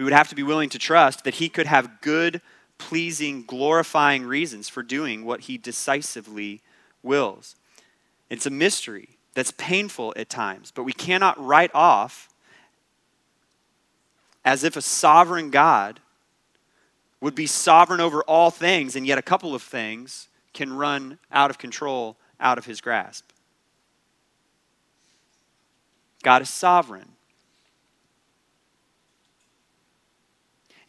[0.00, 2.40] We would have to be willing to trust that He could have good,
[2.78, 6.62] pleasing, glorifying reasons for doing what He decisively
[7.02, 7.54] wills.
[8.30, 12.30] It's a mystery that's painful at times, but we cannot write off
[14.42, 16.00] as if a sovereign God
[17.20, 21.50] would be sovereign over all things, and yet a couple of things can run out
[21.50, 23.26] of control, out of his grasp.
[26.22, 27.09] God is sovereign.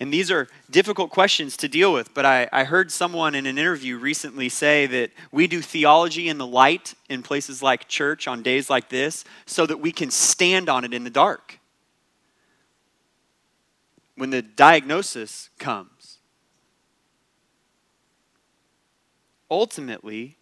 [0.01, 3.59] And these are difficult questions to deal with, but I, I, heard someone in an
[3.59, 8.41] interview recently say that we do theology in the light in places like church on
[8.41, 11.59] days like this so that we can stand on it in the dark.
[14.15, 16.17] When the diagnosis comes,
[19.51, 20.35] ultimately,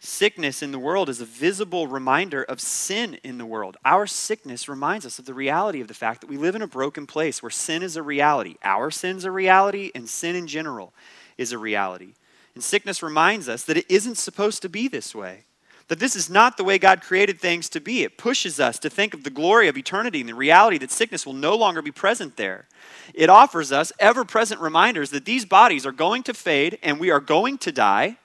[0.00, 3.76] sickness in the world is a visible reminder of sin in the world.
[3.84, 6.66] Our sickness reminds us of the reality of the fact that we live in a
[6.66, 8.56] broken place where sin is a reality.
[8.64, 10.94] Our sin's a reality, and sin in general
[11.36, 12.14] is a reality.
[12.54, 15.44] And sickness reminds us that it isn't supposed to be this way.
[15.88, 18.02] That this is not the way God created things to be.
[18.02, 21.26] It pushes us to think of the glory of eternity and the reality that sickness
[21.26, 22.68] will no longer be present there.
[23.12, 27.10] It offers us ever present reminders that these bodies are going to fade and we
[27.10, 28.18] are going to die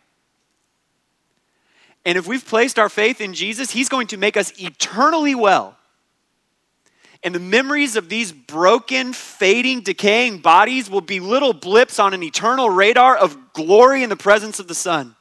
[2.06, 5.76] and if we've placed our faith in Jesus, He's going to make us eternally well.
[7.24, 12.22] And the memories of these broken, fading, decaying bodies will be little blips on an
[12.22, 15.16] eternal radar of glory in the presence of the Son.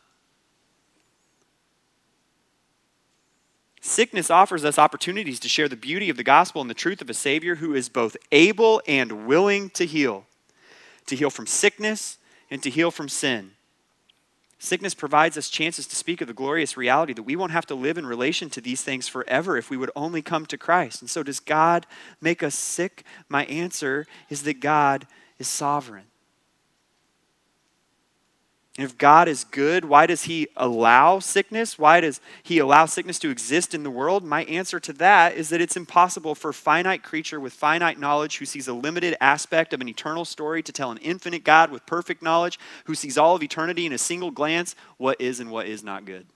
[3.80, 7.08] Sickness offers us opportunities to share the beauty of the gospel and the truth of
[7.08, 10.26] a Savior who is both able and willing to heal,
[11.06, 12.18] to heal from sickness
[12.50, 13.52] and to heal from sin.
[14.64, 17.74] Sickness provides us chances to speak of the glorious reality that we won't have to
[17.74, 21.02] live in relation to these things forever if we would only come to Christ.
[21.02, 21.86] And so, does God
[22.22, 23.04] make us sick?
[23.28, 25.06] My answer is that God
[25.38, 26.04] is sovereign.
[28.76, 31.78] If God is good, why does He allow sickness?
[31.78, 34.24] Why does He allow sickness to exist in the world?
[34.24, 38.38] My answer to that is that it's impossible for a finite creature with finite knowledge
[38.38, 41.86] who sees a limited aspect of an eternal story to tell an infinite God with
[41.86, 45.68] perfect knowledge who sees all of eternity in a single glance what is and what
[45.68, 46.26] is not good.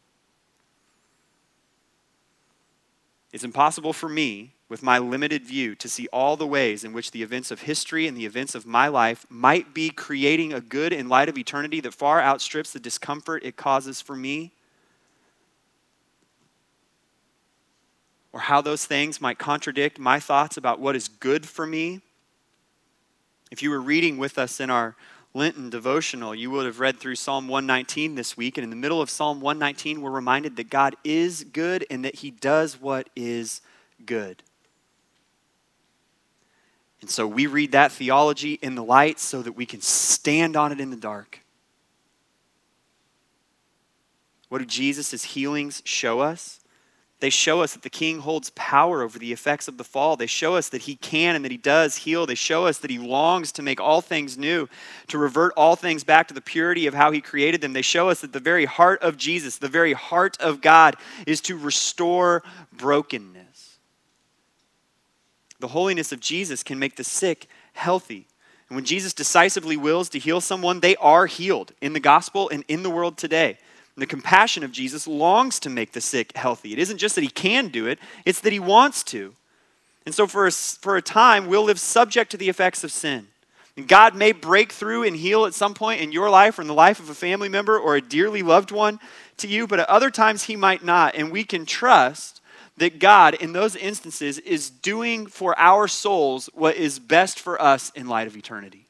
[3.32, 7.10] It's impossible for me with my limited view to see all the ways in which
[7.10, 10.92] the events of history and the events of my life might be creating a good
[10.92, 14.52] in light of eternity that far outstrips the discomfort it causes for me.
[18.32, 22.02] Or how those things might contradict my thoughts about what is good for me.
[23.50, 24.94] If you were reading with us in our
[25.32, 28.58] Lenten devotional, you would have read through Psalm 119 this week.
[28.58, 32.16] And in the middle of Psalm 119, we're reminded that God is good and that
[32.16, 33.62] He does what is
[34.04, 34.42] good.
[37.00, 40.72] And so we read that theology in the light so that we can stand on
[40.72, 41.40] it in the dark.
[44.48, 46.60] What do Jesus' healings show us?
[47.20, 50.16] They show us that the king holds power over the effects of the fall.
[50.16, 52.26] They show us that he can and that he does heal.
[52.26, 54.68] They show us that he longs to make all things new,
[55.08, 57.72] to revert all things back to the purity of how he created them.
[57.72, 60.94] They show us that the very heart of Jesus, the very heart of God,
[61.26, 63.37] is to restore brokenness.
[65.60, 68.26] The holiness of Jesus can make the sick healthy.
[68.68, 72.64] And when Jesus decisively wills to heal someone, they are healed in the gospel and
[72.68, 73.58] in the world today.
[73.96, 76.72] And the compassion of Jesus longs to make the sick healthy.
[76.72, 79.34] It isn't just that he can do it, it's that he wants to.
[80.06, 83.26] And so, for a, for a time, we'll live subject to the effects of sin.
[83.76, 86.68] And God may break through and heal at some point in your life or in
[86.68, 88.98] the life of a family member or a dearly loved one
[89.36, 91.14] to you, but at other times, he might not.
[91.14, 92.40] And we can trust
[92.78, 97.90] that God, in those instances, is doing for our souls what is best for us
[97.90, 98.86] in light of eternity.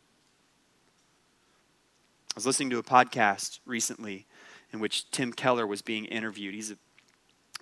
[2.30, 4.26] I was listening to a podcast recently
[4.72, 6.54] in which Tim Keller was being interviewed.
[6.54, 6.76] He's a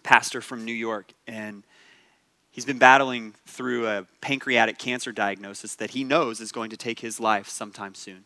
[0.02, 1.62] pastor from New York, and
[2.50, 7.00] he's been battling through a pancreatic cancer diagnosis that he knows is going to take
[7.00, 8.24] his life sometime soon.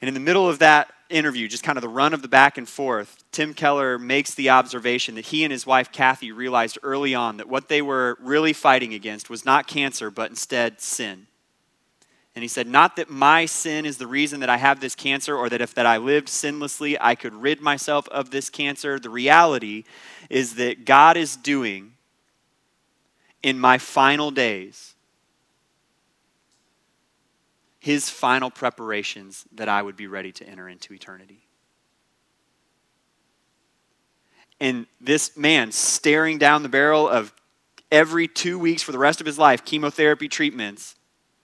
[0.00, 2.58] And in the middle of that interview, just kind of the run of the back
[2.58, 7.14] and forth, Tim Keller makes the observation that he and his wife Kathy realized early
[7.14, 11.26] on that what they were really fighting against was not cancer, but instead sin.
[12.34, 15.36] And he said, Not that my sin is the reason that I have this cancer,
[15.36, 18.98] or that if that I lived sinlessly, I could rid myself of this cancer.
[18.98, 19.84] The reality
[20.30, 21.92] is that God is doing
[23.42, 24.91] in my final days
[27.82, 31.48] his final preparations that I would be ready to enter into eternity.
[34.60, 37.34] And this man staring down the barrel of
[37.90, 40.94] every two weeks for the rest of his life, chemotherapy treatments,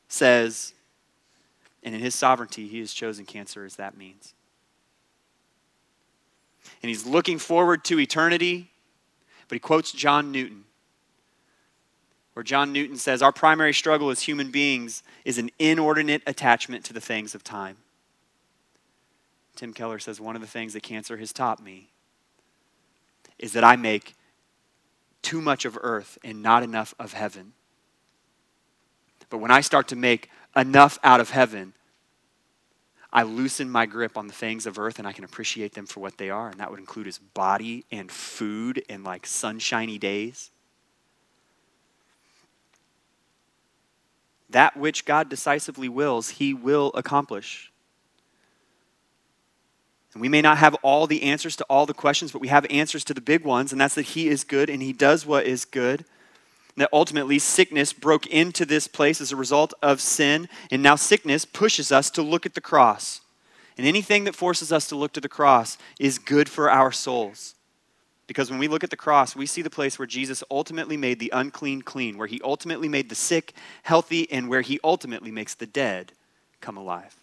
[0.07, 0.75] says,
[1.83, 4.33] and in his sovereignty, he has chosen cancer as that means.
[6.85, 8.71] And he's looking forward to eternity,
[9.49, 10.67] but he quotes John Newton,
[12.39, 16.93] where John Newton says, Our primary struggle as human beings is an inordinate attachment to
[16.93, 17.79] the things of time.
[19.57, 21.91] Tim Keller says, One of the things that cancer has taught me
[23.41, 24.15] is that I make
[25.21, 27.55] too much of earth and not enough of heaven.
[29.31, 31.73] But when I start to make enough out of heaven,
[33.13, 35.99] I loosen my grip on the things of earth and I can appreciate them for
[35.99, 36.51] what they are.
[36.51, 40.53] And that would include his body and food and like sunshiny days.
[44.51, 47.71] That which God decisively wills, he will accomplish.
[50.15, 52.67] And we may not have all the answers to all the questions, but we have
[52.71, 55.47] answers to the big ones, and that's that he is good and he does what
[55.47, 56.05] is good
[56.79, 61.45] that ultimately sickness broke into this place as a result of sin, and now sickness
[61.45, 63.21] pushes us to look at the cross.
[63.77, 67.55] And anything that forces us to look to the cross is good for our souls.
[68.29, 71.19] Because when we look at the cross, we see the place where Jesus ultimately made
[71.19, 75.55] the unclean clean, where he ultimately made the sick healthy, and where he ultimately makes
[75.55, 76.13] the dead
[76.61, 77.17] come alive.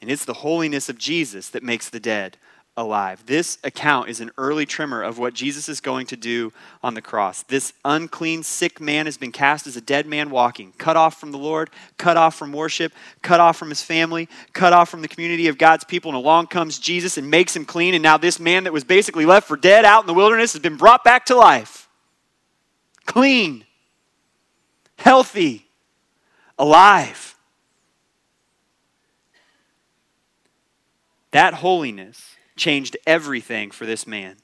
[0.00, 2.38] And it's the holiness of Jesus that makes the dead
[2.76, 3.24] alive.
[3.26, 6.52] This account is an early tremor of what Jesus is going to do
[6.82, 7.42] on the cross.
[7.44, 11.30] This unclean, sick man has been cast as a dead man walking, cut off from
[11.30, 15.08] the Lord, cut off from worship, cut off from his family, cut off from the
[15.08, 16.10] community of God's people.
[16.10, 17.94] And along comes Jesus and makes him clean.
[17.94, 20.62] And now this man that was basically left for dead out in the wilderness has
[20.62, 21.88] been brought back to life.
[23.06, 23.64] Clean,
[24.96, 25.66] healthy,
[26.58, 27.36] alive.
[31.30, 34.36] That holiness changed everything for this man.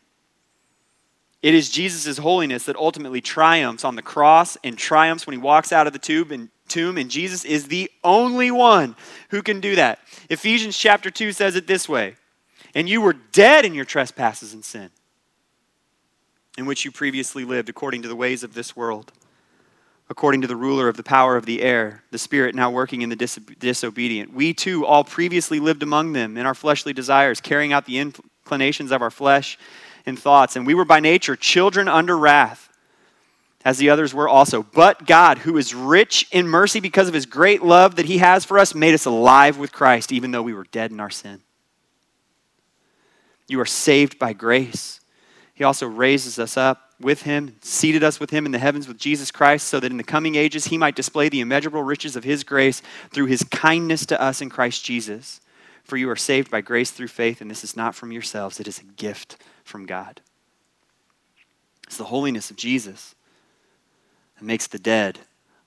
[1.43, 5.73] It is Jesus' holiness that ultimately triumphs on the cross and triumphs when he walks
[5.73, 8.95] out of the tomb and, tomb, and Jesus is the only one
[9.31, 10.01] who can do that.
[10.29, 12.17] Ephesians chapter 2 says it this way
[12.75, 14.91] And you were dead in your trespasses and sin,
[16.59, 19.11] in which you previously lived according to the ways of this world,
[20.11, 23.09] according to the ruler of the power of the air, the spirit now working in
[23.09, 24.35] the dis- disobedient.
[24.35, 28.91] We too all previously lived among them in our fleshly desires, carrying out the inclinations
[28.91, 29.57] of our flesh
[30.05, 30.57] and thoughts.
[30.57, 32.69] And we were by nature children under wrath,
[33.65, 34.65] as the others were also.
[34.65, 38.45] But God, who is rich in mercy because of his great love that he has
[38.45, 41.41] for us, made us alive with Christ, even though we were dead in our sin.
[43.47, 45.01] You are saved by grace.
[45.55, 48.99] He also raises us up with him, seated us with him in the heavens with
[48.99, 52.25] Jesus Christ, so that in the coming ages he might display the immeasurable riches of
[52.25, 55.41] his grace through his kindness to us in Christ Jesus.
[55.83, 58.69] For you are saved by grace through faith, and this is not from yourselves, it
[58.69, 60.21] is a gift from God.
[61.87, 63.15] It's the holiness of Jesus
[64.39, 65.19] that makes the dead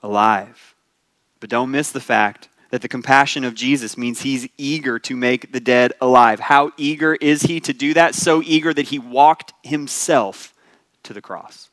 [0.02, 0.76] alive.
[1.40, 5.52] But don't miss the fact that the compassion of Jesus means he's eager to make
[5.52, 6.40] the dead alive.
[6.40, 8.16] How eager is he to do that?
[8.16, 10.53] So eager that he walked himself
[11.04, 11.70] to the cross.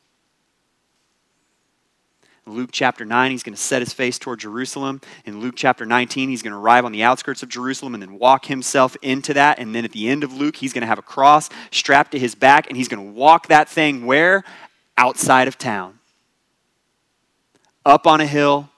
[2.47, 5.01] Luke chapter 9, he's going to set his face toward Jerusalem.
[5.25, 8.19] In Luke chapter 19, he's going to arrive on the outskirts of Jerusalem and then
[8.19, 9.59] walk himself into that.
[9.59, 12.19] And then at the end of Luke, he's going to have a cross strapped to
[12.19, 14.43] his back and he's going to walk that thing where?
[14.97, 15.99] Outside of town.
[17.85, 18.70] Up on a hill,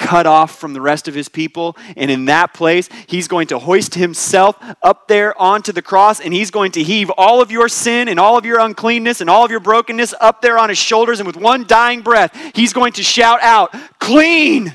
[0.00, 1.76] cut off from the rest of his people.
[1.96, 6.32] And in that place, he's going to hoist himself up there onto the cross and
[6.32, 9.44] he's going to heave all of your sin and all of your uncleanness and all
[9.44, 11.20] of your brokenness up there on his shoulders.
[11.20, 14.74] And with one dying breath, he's going to shout out, Clean!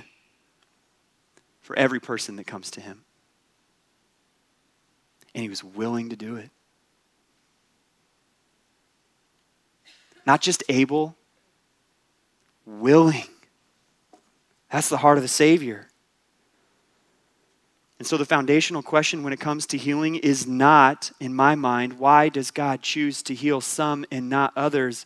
[1.61, 3.01] for every person that comes to him.
[5.34, 6.51] And he was willing to do it.
[10.28, 11.15] Not just able,
[12.67, 13.23] willing.
[14.72, 15.88] That's the heart of the Savior.
[17.97, 21.93] And so, the foundational question when it comes to healing is not, in my mind,
[21.93, 25.05] why does God choose to heal some and not others?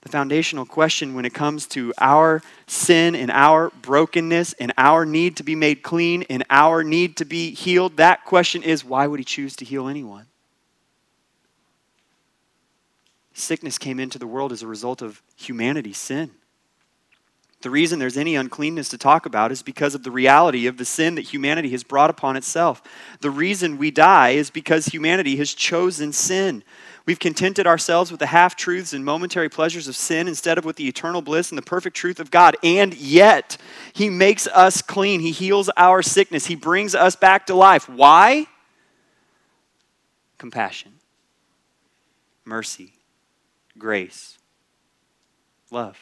[0.00, 5.36] The foundational question when it comes to our sin and our brokenness and our need
[5.36, 9.20] to be made clean and our need to be healed, that question is why would
[9.20, 10.26] He choose to heal anyone?
[13.34, 16.30] Sickness came into the world as a result of humanity's sin.
[17.62, 20.84] The reason there's any uncleanness to talk about is because of the reality of the
[20.84, 22.82] sin that humanity has brought upon itself.
[23.20, 26.62] The reason we die is because humanity has chosen sin.
[27.06, 30.76] We've contented ourselves with the half truths and momentary pleasures of sin instead of with
[30.76, 32.56] the eternal bliss and the perfect truth of God.
[32.62, 33.56] And yet,
[33.92, 35.20] He makes us clean.
[35.20, 36.46] He heals our sickness.
[36.46, 37.88] He brings us back to life.
[37.88, 38.48] Why?
[40.36, 40.92] Compassion,
[42.44, 42.92] mercy,
[43.78, 44.36] grace,
[45.70, 45.96] love.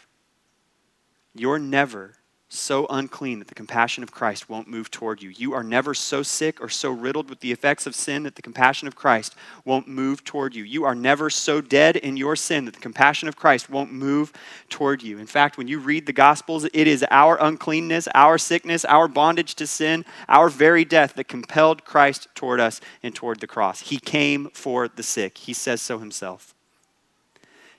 [1.35, 2.15] You're never
[2.55, 5.31] so unclean that the compassion of Christ won't move toward you.
[5.31, 8.43] You are never so sick or so riddled with the effects of sin that the
[8.43, 10.63] compassion of Christ won't move toward you.
[10.63, 14.33] You are never so dead in your sin that the compassion of Christ won't move
[14.69, 15.19] toward you.
[15.19, 19.57] In fact, when you read the Gospels, it is our uncleanness, our sickness, our bondage
[19.57, 23.81] to sin, our very death that compelled Christ toward us and toward the cross.
[23.81, 25.39] He came for the sick.
[25.39, 26.55] He says so himself.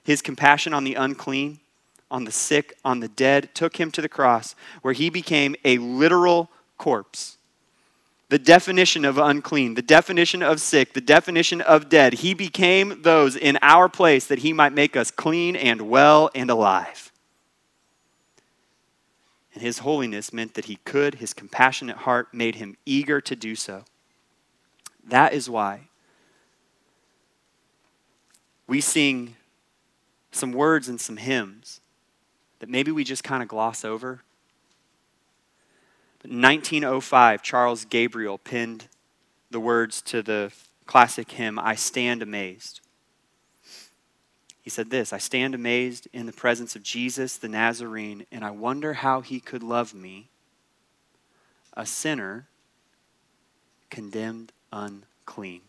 [0.02, 1.60] His compassion on the unclean
[2.10, 5.78] on the sick, on the dead, took him to the cross, where he became a
[5.78, 7.38] literal corpse.
[8.28, 12.14] The definition of unclean, the definition of sick, the definition of dead.
[12.14, 16.50] He became those in our place that he might make us clean and well and
[16.50, 17.12] alive.
[19.54, 23.54] And his holiness meant that he could, his compassionate heart made him eager to do
[23.54, 23.84] so.
[25.04, 25.88] That is why
[28.66, 29.36] we sing
[30.32, 31.80] some words and some hymns
[32.66, 34.22] that maybe we just kind of gloss over.
[36.20, 38.88] But 1905, Charles Gabriel penned
[39.52, 40.52] the words to the
[40.84, 42.80] classic hymn, I Stand Amazed.
[44.62, 48.50] He said this I stand amazed in the presence of Jesus the Nazarene, and I
[48.50, 50.28] wonder how he could love me,
[51.74, 52.48] a sinner
[53.90, 55.60] condemned unclean.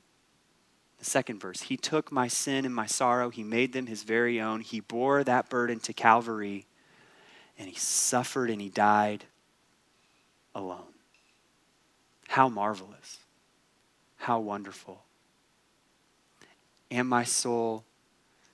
[0.97, 4.41] The second verse He took my sin and my sorrow, He made them His very
[4.41, 4.61] own.
[4.61, 6.65] He bore that burden to Calvary
[7.57, 9.25] and he suffered and he died
[10.53, 10.93] alone.
[12.27, 13.19] How marvelous.
[14.17, 15.03] How wonderful.
[16.91, 17.83] And my soul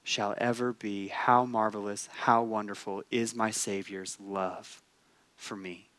[0.04, 1.08] shall ever be.
[1.08, 4.82] How marvelous, how wonderful is my Savior's love
[5.36, 5.90] for me.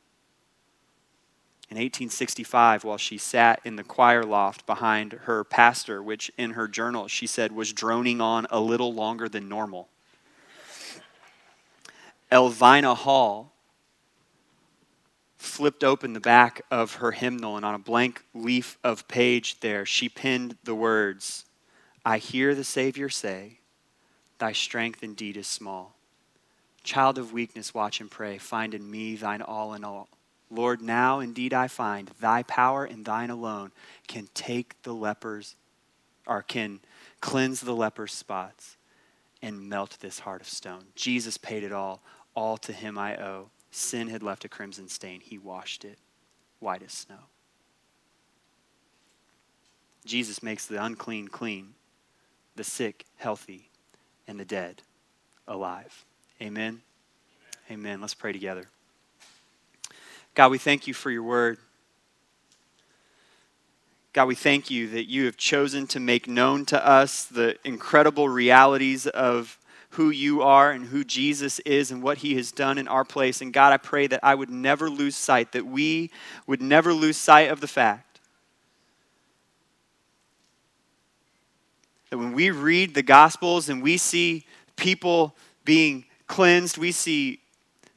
[1.71, 6.69] In 1865, while she sat in the choir loft behind her pastor, which in her
[6.69, 9.89] journal she said was droning on a little longer than normal,
[12.35, 13.53] Elvina Hall
[15.37, 19.87] flipped open the back of her hymnal, and on a blank leaf of page there,
[19.87, 21.45] she pinned the words
[22.05, 23.61] I hear the Savior say,
[24.39, 25.95] Thy strength indeed is small.
[26.82, 28.37] Child of weakness, watch and pray.
[28.37, 30.09] Find in me thine all in all.
[30.51, 33.70] Lord, now indeed I find thy power and thine alone
[34.09, 35.55] can take the lepers,
[36.26, 36.80] or can
[37.20, 38.76] cleanse the leper's spots
[39.41, 40.87] and melt this heart of stone.
[40.97, 42.03] Jesus paid it all.
[42.35, 43.51] All to him I owe.
[43.70, 45.20] Sin had left a crimson stain.
[45.20, 45.99] He washed it
[46.61, 47.28] white as snow.
[50.05, 51.74] Jesus makes the unclean clean,
[52.57, 53.70] the sick healthy,
[54.28, 54.82] and the dead
[55.49, 56.05] alive.
[56.41, 56.62] Amen.
[56.62, 56.82] Amen.
[57.70, 58.01] Amen.
[58.01, 58.66] Let's pray together.
[60.35, 61.59] God, we thank you for your word.
[64.12, 68.28] God, we thank you that you have chosen to make known to us the incredible
[68.28, 69.59] realities of
[69.95, 73.40] who you are and who Jesus is and what he has done in our place.
[73.40, 76.11] And God, I pray that I would never lose sight, that we
[76.47, 78.14] would never lose sight of the fact
[82.14, 85.34] that when we read the Gospels and we see people
[85.64, 87.40] being cleansed, we see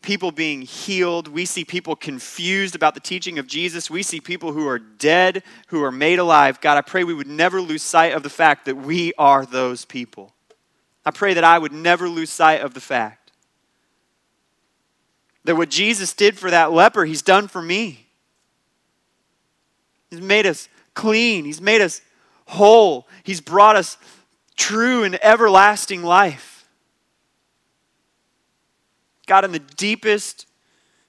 [0.01, 1.27] people being healed.
[1.27, 3.91] We see people confused about the teaching of Jesus.
[3.91, 6.61] We see people who are dead, who are made alive.
[6.61, 9.85] God, I pray we would never lose sight of the fact that we are those
[9.85, 10.33] people.
[11.07, 13.31] I pray that I would never lose sight of the fact
[15.45, 18.07] That what Jesus did for that leper, he's done for me.
[20.09, 22.01] He's made us clean, he's made us
[22.45, 23.97] whole, he's brought us
[24.57, 26.67] true and everlasting life.
[29.27, 30.45] God, in the deepest,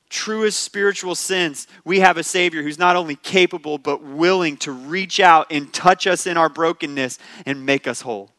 [0.09, 5.19] truest spiritual sense, we have a Savior who's not only capable, but willing to reach
[5.19, 8.31] out and touch us in our brokenness and make us whole.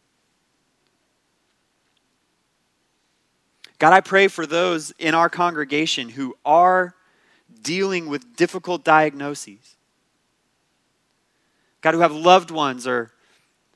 [3.80, 6.96] God, I pray for those in our congregation who are
[7.62, 9.78] dealing with difficult diagnoses.
[11.82, 13.12] God, who have loved ones or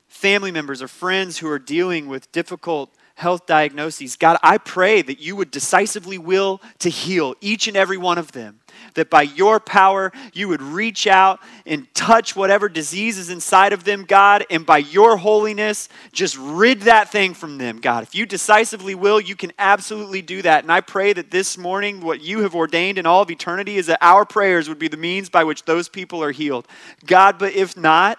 [0.06, 4.16] family members or friends who are dealing with difficult health diagnoses.
[4.16, 8.32] God, I pray that you would decisively will to heal each and every one of
[8.32, 8.60] them.
[8.94, 13.84] That by your power, you would reach out and touch whatever disease is inside of
[13.84, 18.02] them, God, and by your holiness, just rid that thing from them, God.
[18.02, 20.64] If you decisively will, you can absolutely do that.
[20.64, 23.86] And I pray that this morning, what you have ordained in all of eternity is
[23.86, 26.66] that our prayers would be the means by which those people are healed.
[27.06, 28.18] God, but if not,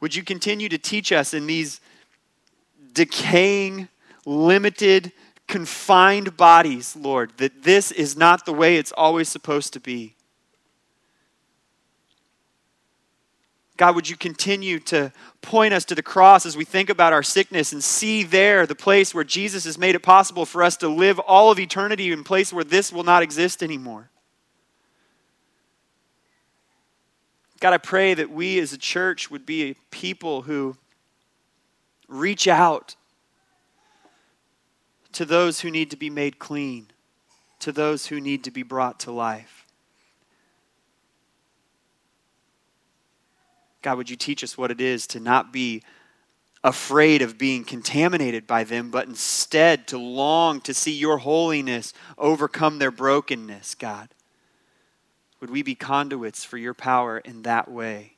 [0.00, 1.80] Would you continue to teach us in these
[2.92, 3.88] decaying,
[4.24, 5.12] limited,
[5.46, 10.14] confined bodies, Lord, that this is not the way it's always supposed to be?
[13.78, 17.22] God, would you continue to point us to the cross as we think about our
[17.22, 20.88] sickness and see there the place where Jesus has made it possible for us to
[20.88, 24.10] live all of eternity in a place where this will not exist anymore?
[27.60, 30.76] God, I pray that we as a church would be a people who
[32.06, 32.94] reach out
[35.12, 36.86] to those who need to be made clean,
[37.58, 39.66] to those who need to be brought to life.
[43.82, 45.82] God, would you teach us what it is to not be
[46.62, 52.78] afraid of being contaminated by them, but instead to long to see your holiness overcome
[52.78, 54.08] their brokenness, God?
[55.40, 58.14] Would we be conduits for your power in that way?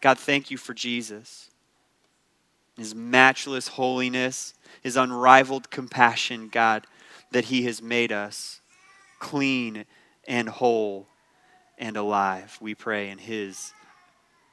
[0.00, 1.50] God, thank you for Jesus,
[2.76, 6.86] his matchless holiness, his unrivaled compassion, God,
[7.32, 8.60] that he has made us
[9.18, 9.84] clean
[10.26, 11.08] and whole
[11.78, 12.56] and alive.
[12.60, 13.72] We pray in his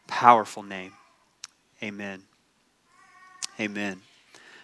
[0.07, 0.93] powerful name.
[1.83, 2.23] Amen.
[3.59, 4.01] Amen.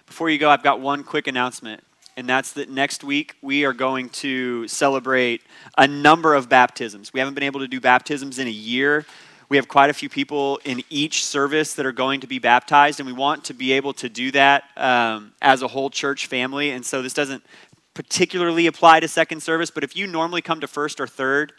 [0.07, 1.83] Before you go, I've got one quick announcement
[2.21, 5.41] and that's that next week we are going to celebrate
[5.75, 7.11] a number of baptisms.
[7.11, 9.07] We haven't been able to do baptisms in a year.
[9.49, 12.99] We have quite a few people in each service that are going to be baptized,
[12.99, 16.69] and we want to be able to do that um, as a whole church family.
[16.69, 17.43] And so this doesn't
[17.95, 21.53] particularly apply to second service, but if you normally come to first or third,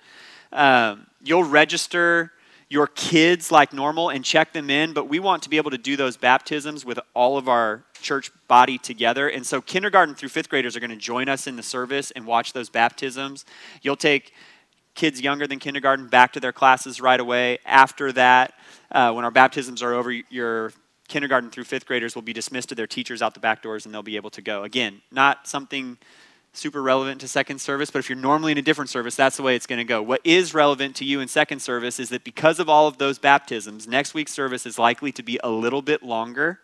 [0.53, 2.31] um, you'll register
[2.73, 5.77] your kids like normal and check them in, but we want to be able to
[5.77, 9.29] do those baptisms with all of our church body together.
[9.29, 12.27] And so, kindergarten through fifth graders are going to join us in the service and
[12.27, 13.45] watch those baptisms.
[13.83, 14.33] You'll take
[14.95, 17.59] kids younger than kindergarten back to their classes right away.
[17.67, 18.55] After that,
[18.91, 20.73] uh, when our baptisms are over, your
[21.09, 23.95] kindergarten through fifth graders will be dismissed to their teachers out the back doors and
[23.95, 24.65] they'll be able to go.
[24.65, 25.99] Again, not something
[26.53, 29.43] super relevant to second service, but if you're normally in a different service, that's the
[29.43, 30.03] way it's going to go.
[30.03, 33.19] What is relevant to you in second service is that because of all of those
[33.19, 36.61] baptisms, next week's service is likely to be a little bit longer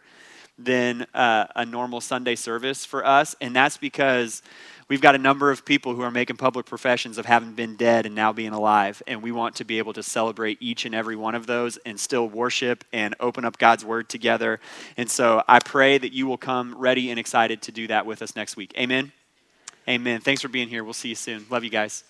[0.59, 4.43] than uh, a normal Sunday service for us, and that's because
[4.89, 8.05] we've got a number of people who are making public professions of having been dead
[8.05, 11.16] and now being alive, and we want to be able to celebrate each and every
[11.16, 14.61] one of those and still worship and open up God's Word together.
[14.97, 18.20] And so I pray that you will come ready and excited to do that with
[18.20, 18.74] us next week.
[18.76, 19.12] Amen.
[19.89, 20.20] Amen.
[20.20, 20.84] Thanks for being here.
[20.84, 21.47] We'll see you soon.
[21.49, 22.05] Love you guys.